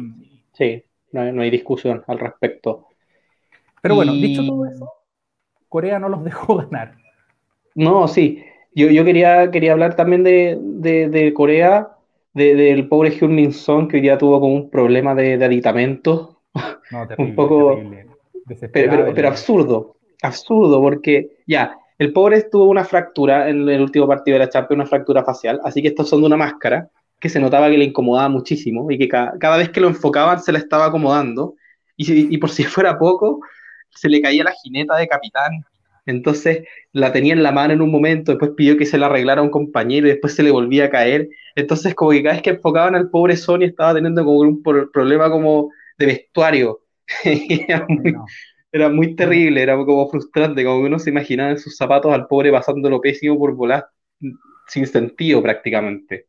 [0.53, 2.87] sí, no hay, discusión al respecto.
[3.79, 4.91] Pero bueno, dicho todo eso,
[5.69, 6.95] Corea no los dejó ganar.
[7.75, 8.43] No, sí.
[8.75, 11.89] Yo, yo quería, quería hablar también de, de, Corea,
[12.33, 16.37] del pobre Hyun Min Song, que hoy día tuvo como un problema de, de aditamentos.
[16.91, 17.81] No, un poco.
[18.73, 24.35] Pero, pero, absurdo, absurdo, porque ya, el pobre tuvo una fractura en el último partido
[24.35, 26.89] de la Champions, una fractura facial, así que estos son de una máscara
[27.19, 30.41] que se notaba que le incomodaba muchísimo y que cada, cada vez que lo enfocaban
[30.41, 31.55] se le estaba acomodando.
[31.95, 33.41] Y, y, por si fuera poco,
[33.91, 35.63] se le caía la jineta de capitán
[36.09, 39.41] entonces la tenía en la mano en un momento, después pidió que se la arreglara
[39.41, 41.29] a un compañero y después se le volvía a caer.
[41.55, 45.29] Entonces como que cada vez que enfocaban al pobre Sony estaba teniendo como un problema
[45.29, 46.79] como de vestuario.
[48.71, 52.27] era, muy, terrible, era como frustrante, como que uno se imaginaba en sus zapatos al
[52.27, 53.87] pobre pasándolo pésimo por volar
[54.67, 56.25] sin sentido prácticamente.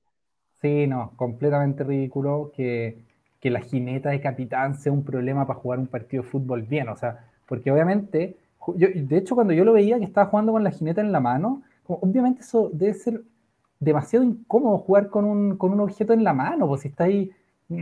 [0.60, 2.98] Sí, no, completamente ridículo que,
[3.40, 6.88] que la jineta de capitán sea un problema para jugar un partido de fútbol bien,
[6.90, 8.38] o sea, porque obviamente
[8.76, 11.62] de hecho, cuando yo lo veía que estaba jugando con la jineta en la mano,
[11.86, 13.22] obviamente eso debe ser
[13.78, 17.30] demasiado incómodo jugar con un, con un objeto en la mano, pues si está ahí,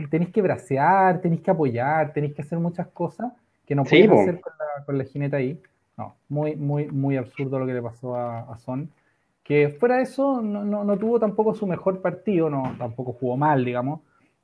[0.09, 3.33] tenéis que bracear, tenéis que apoyar, tenéis que hacer muchas cosas
[3.65, 5.61] que no podéis hacer con la, con la, jineta ahí.
[5.97, 8.89] No, muy, muy, muy absurdo lo que le pasó a, Son.
[9.43, 13.35] Que fuera de eso, no, no, no, tuvo tampoco su mejor partido, no, tampoco jugó
[13.35, 13.99] mal, digamos.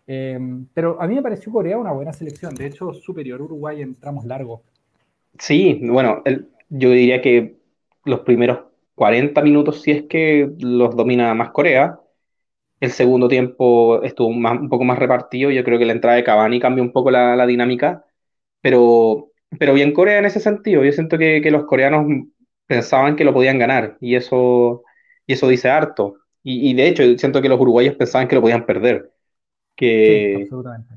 [0.05, 0.37] Eh,
[0.73, 4.25] pero a mí me pareció Corea una buena selección, de hecho superior Uruguay en tramos
[4.25, 4.61] largos.
[5.39, 6.23] Sí, bueno,
[6.69, 7.57] yo diría que
[8.05, 8.59] los primeros
[8.95, 11.99] 40 minutos sí es que los domina más Corea.
[12.79, 15.51] El segundo tiempo estuvo un poco más repartido.
[15.51, 18.05] Yo creo que la entrada de Cavani cambió un poco la, dinámica.
[18.61, 20.83] Pero, pero bien Corea en ese sentido.
[20.83, 22.05] Yo siento que, los coreanos
[22.67, 23.97] pensaban que lo podían ganar.
[24.01, 24.83] Y eso,
[25.27, 26.15] y eso dice harto.
[26.43, 29.11] Y, de hecho, siento que los uruguayos pensaban que lo podían perder.
[29.75, 30.93] Que, absolutamente.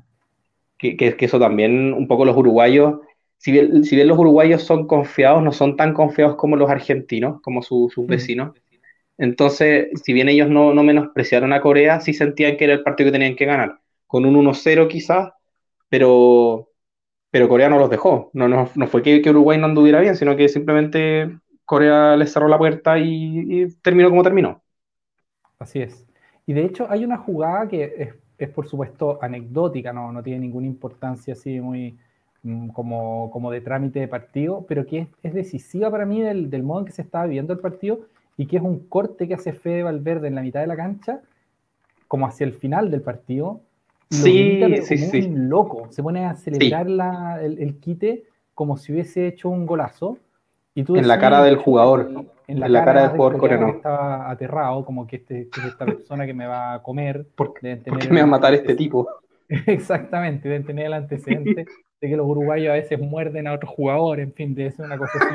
[0.77, 3.01] Que, que, que eso también, un poco los uruguayos
[3.39, 7.41] si bien, si bien los uruguayos son confiados, no son tan confiados como los argentinos,
[7.41, 8.07] como sus mm.
[8.07, 8.57] vecinos.
[9.17, 13.09] Entonces, si bien ellos no, no, menospreciaron a Corea, sí sentían que era el partido
[13.09, 13.81] que tenían que ganar.
[14.07, 15.33] Con un 1-0 quizás,
[15.89, 16.71] pero,
[17.31, 18.31] pero Corea no los dejó.
[18.33, 22.33] No, no, no fue que, que, Uruguay no anduviera bien, sino que simplemente Corea les
[22.33, 24.63] cerró la puerta y, terminó como terminó.
[25.59, 26.07] Así es.
[26.47, 30.67] Y de hecho hay una jugada que es, por supuesto anecdótica, no, no tiene ninguna
[30.67, 31.99] importancia así muy
[32.73, 36.81] como, como de trámite de partido, pero que es, decisiva para mí del, del, modo
[36.81, 38.01] en que se estaba viviendo el partido
[38.37, 41.21] y que es un corte que hace Fede Valverde en la mitad de la cancha,
[42.07, 43.61] como hacia el final del partido,
[44.11, 45.23] sí, sí, sí.
[45.27, 45.89] un loco.
[45.91, 48.25] Se pone a celebrar la, el, quite
[48.55, 50.19] como si hubiese hecho un golazo.
[50.75, 52.27] Y tú en la cara del jugador.
[52.47, 53.69] En la, cara, del jugador coreano.
[53.69, 57.27] Estaba aterrado, como que, este, que esta persona que me va a comer.
[57.35, 59.07] ¿Por, qué me va a matar este tipo?
[59.49, 61.67] Exactamente, deben tener el antecedente
[62.01, 64.99] de que los uruguayos a veces muerden a otros jugadores, en fin, debe ser una
[64.99, 65.35] cosa así.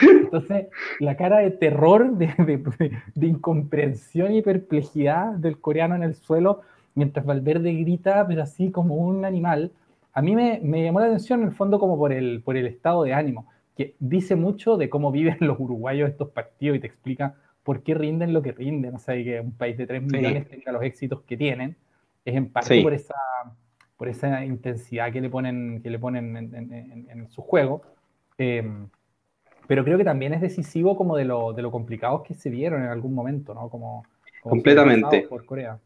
[0.22, 0.66] Entonces,
[1.00, 6.62] la cara de terror, de, de, de incomprensión y perplejidad del coreano en el suelo
[6.98, 9.70] mientras Valverde grita, pero así como un animal,
[10.12, 13.04] a mí me, llamó la atención en el fondo como por el, por el estado
[13.04, 13.46] de ánimo,
[13.76, 17.94] que dice mucho de cómo viven los uruguayos estos partidos y te explica por qué
[17.94, 18.96] rinden lo que rinden.
[18.96, 21.76] O sea, que un país de 3 millones tenga los éxitos que tienen,
[22.24, 23.14] es en parte por, esa,
[23.98, 27.82] por esa intensidad que le ponen, que le ponen en, su juego.
[28.38, 28.62] Eh,
[29.66, 32.82] pero creo que también es decisivo como de lo, de lo complicados que se vieron
[32.82, 33.68] en algún momento, ¿no?
[33.68, 34.04] Como,
[34.40, 35.26] Completamente.
[35.28, 35.78] Por Corea.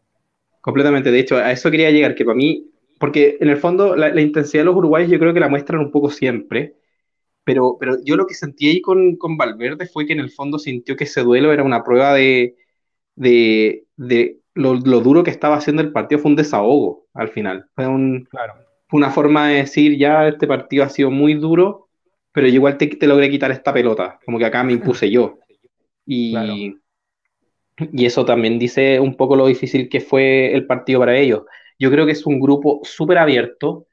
[0.61, 4.21] Completamente, de hecho, a eso quería llegar, que para mí, porque en el fondo la,
[4.21, 6.77] intensidad de los uruguayos yo creo que la muestran un poco siempre,
[7.43, 10.59] pero, pero yo lo que sentí ahí con, con Valverde fue que en el fondo
[10.61, 12.57] sintió que ese duelo era una prueba de,
[13.17, 17.67] de, de lo, lo, duro que estaba haciendo el partido, fue un desahogo al final,
[17.75, 18.55] fue, un, claro.
[18.93, 21.89] una forma de decir, ya este partido ha sido muy duro,
[22.33, 25.39] pero yo igual te, te logré quitar esta pelota, como que acá me impuse yo.
[26.07, 26.35] Y,
[27.93, 31.43] y eso también dice un poco lo difícil que fue el partido para ellos.
[31.79, 33.87] Yo creo que es un grupo súper abierto.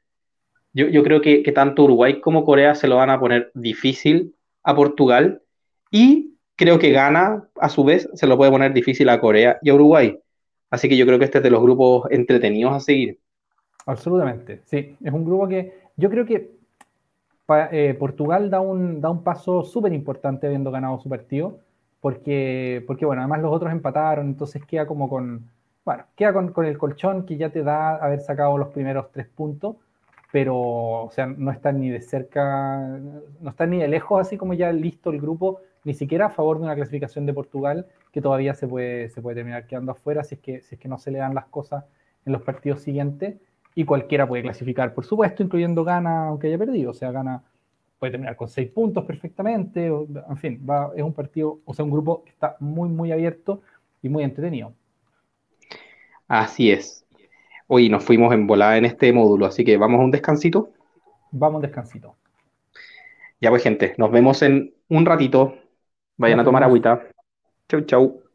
[0.74, 4.36] Yo, yo creo que, que, tanto Uruguay como Corea se lo van a poner difícil
[4.64, 5.42] a Portugal.
[5.92, 9.70] Y creo que Ghana, a su vez, se lo puede poner difícil a Corea y
[9.70, 10.20] a Uruguay.
[10.70, 13.20] Así que yo creo que este es de los grupos entretenidos a seguir.
[13.86, 14.96] Absolutamente, sí.
[15.04, 16.52] Es un grupo que yo creo que
[17.72, 21.60] eh, Portugal da un, da un paso súper importante habiendo ganado su partido
[22.02, 25.50] porque, porque bueno, además los otros empataron, entonces queda como con,
[25.84, 29.28] bueno, queda con, con, el colchón que ya te da haber sacado los primeros tres
[29.28, 29.76] puntos,
[30.32, 33.00] pero, o sea, no están ni de cerca,
[33.42, 36.58] no están ni de lejos, así como ya listo el grupo, ni siquiera a favor
[36.58, 40.36] de una clasificación de Portugal, que todavía se puede, se puede terminar quedando afuera si
[40.36, 41.86] es, que, si es que no se le dan las cosas
[42.26, 43.38] en los partidos siguientes,
[43.76, 47.44] y cualquiera puede clasificar, por supuesto, incluyendo Gana, aunque haya perdido, o sea, Gana
[47.98, 51.92] puede terminar con seis puntos perfectamente, en fin, va, es un partido, o sea, un
[51.92, 53.62] grupo que está muy, muy abierto
[54.02, 54.74] y muy entretenido.
[56.28, 57.06] Así es.
[57.68, 60.72] Hoy nos fuimos en volada en este módulo, así que vamos a un descansito.
[61.32, 62.16] Vamos a un descansito.
[63.42, 65.56] Ya pues, gente, nos vemos en un ratito.
[66.20, 67.00] Vayan a tomar agüita.
[67.70, 68.29] Chau, chau.